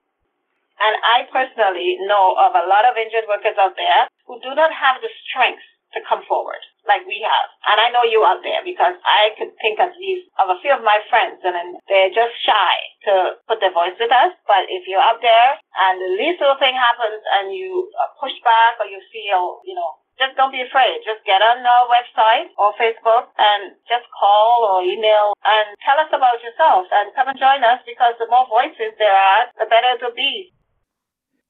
And 0.77 0.93
I 1.01 1.25
personally 1.33 1.97
know 2.05 2.37
of 2.37 2.53
a 2.53 2.69
lot 2.69 2.85
of 2.85 2.93
injured 3.01 3.25
workers 3.25 3.57
out 3.57 3.73
there 3.73 4.05
who 4.29 4.37
do 4.45 4.53
not 4.53 4.69
have 4.69 5.01
the 5.01 5.09
strength 5.25 5.65
to 5.93 5.99
come 6.07 6.23
forward 6.27 6.59
like 6.87 7.03
we 7.03 7.19
have. 7.19 7.47
And 7.67 7.77
I 7.83 7.91
know 7.91 8.07
you 8.07 8.23
out 8.23 8.41
there 8.41 8.63
because 8.63 8.95
I 9.03 9.35
could 9.35 9.51
think 9.59 9.77
at 9.77 9.95
least 9.99 10.31
of 10.39 10.51
a 10.51 10.59
few 10.63 10.71
of 10.71 10.81
my 10.83 11.03
friends 11.11 11.43
and 11.43 11.77
they're 11.91 12.15
just 12.15 12.33
shy 12.47 12.73
to 13.11 13.37
put 13.45 13.59
their 13.59 13.75
voice 13.75 13.95
with 13.99 14.11
us. 14.11 14.31
But 14.47 14.71
if 14.71 14.87
you're 14.87 15.03
out 15.03 15.19
there 15.19 15.59
and 15.83 15.99
the 15.99 16.11
least 16.15 16.39
little 16.39 16.57
thing 16.57 16.73
happens 16.73 17.21
and 17.39 17.51
you 17.51 17.91
push 18.19 18.35
back 18.43 18.79
or 18.79 18.87
you 18.87 19.03
feel, 19.11 19.61
you 19.67 19.75
know, 19.75 19.99
just 20.17 20.33
don't 20.33 20.49
be 20.49 20.65
afraid. 20.65 21.05
Just 21.05 21.21
get 21.29 21.45
on 21.45 21.61
our 21.61 21.85
website 21.85 22.49
or 22.57 22.73
Facebook 22.73 23.29
and 23.37 23.77
just 23.85 24.09
call 24.17 24.65
or 24.65 24.81
email 24.81 25.37
and 25.45 25.77
tell 25.85 26.01
us 26.01 26.09
about 26.09 26.41
yourself 26.41 26.89
and 26.89 27.13
come 27.13 27.29
and 27.29 27.37
join 27.37 27.61
us 27.61 27.85
because 27.85 28.17
the 28.17 28.25
more 28.25 28.49
voices 28.49 28.97
there 28.97 29.13
are, 29.13 29.45
the 29.61 29.69
better 29.69 29.93
it 29.93 30.01
will 30.01 30.17
be. 30.17 30.56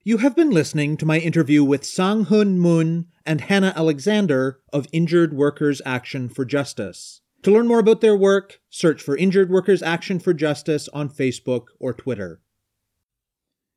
You 0.07 0.19
have 0.19 0.37
been 0.37 0.51
listening 0.51 0.95
to 0.97 1.05
my 1.05 1.19
interview 1.19 1.65
with 1.65 1.83
Sang 1.83 2.23
Hun 2.23 2.57
Moon 2.57 3.07
and 3.25 3.41
Hannah 3.41 3.73
Alexander 3.75 4.61
of 4.71 4.87
Injured 4.93 5.33
Workers 5.33 5.81
Action 5.85 6.29
for 6.29 6.45
Justice. 6.45 7.19
To 7.43 7.51
learn 7.51 7.67
more 7.67 7.79
about 7.79 7.99
their 7.99 8.15
work, 8.15 8.61
search 8.69 9.01
for 9.01 9.17
Injured 9.17 9.49
Workers 9.49 9.83
Action 9.83 10.19
for 10.19 10.33
Justice 10.33 10.87
on 10.93 11.09
Facebook 11.09 11.65
or 11.77 11.91
Twitter. 11.91 12.39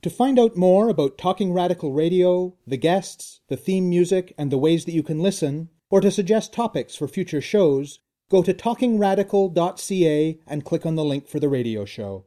To 0.02 0.08
find 0.08 0.38
out 0.38 0.56
more 0.56 0.88
about 0.88 1.18
Talking 1.18 1.52
Radical 1.52 1.92
Radio, 1.92 2.54
the 2.64 2.76
guests, 2.76 3.40
the 3.48 3.56
theme 3.56 3.90
music, 3.90 4.32
and 4.38 4.52
the 4.52 4.56
ways 4.56 4.84
that 4.84 4.94
you 4.94 5.02
can 5.02 5.18
listen, 5.18 5.68
or 5.90 6.00
to 6.00 6.12
suggest 6.12 6.52
topics 6.52 6.94
for 6.94 7.08
future 7.08 7.40
shows, 7.40 7.98
go 8.28 8.40
to 8.44 8.54
talkingradical.ca 8.54 10.38
and 10.46 10.64
click 10.64 10.86
on 10.86 10.94
the 10.94 11.04
link 11.04 11.26
for 11.26 11.40
the 11.40 11.48
radio 11.48 11.84
show. 11.84 12.26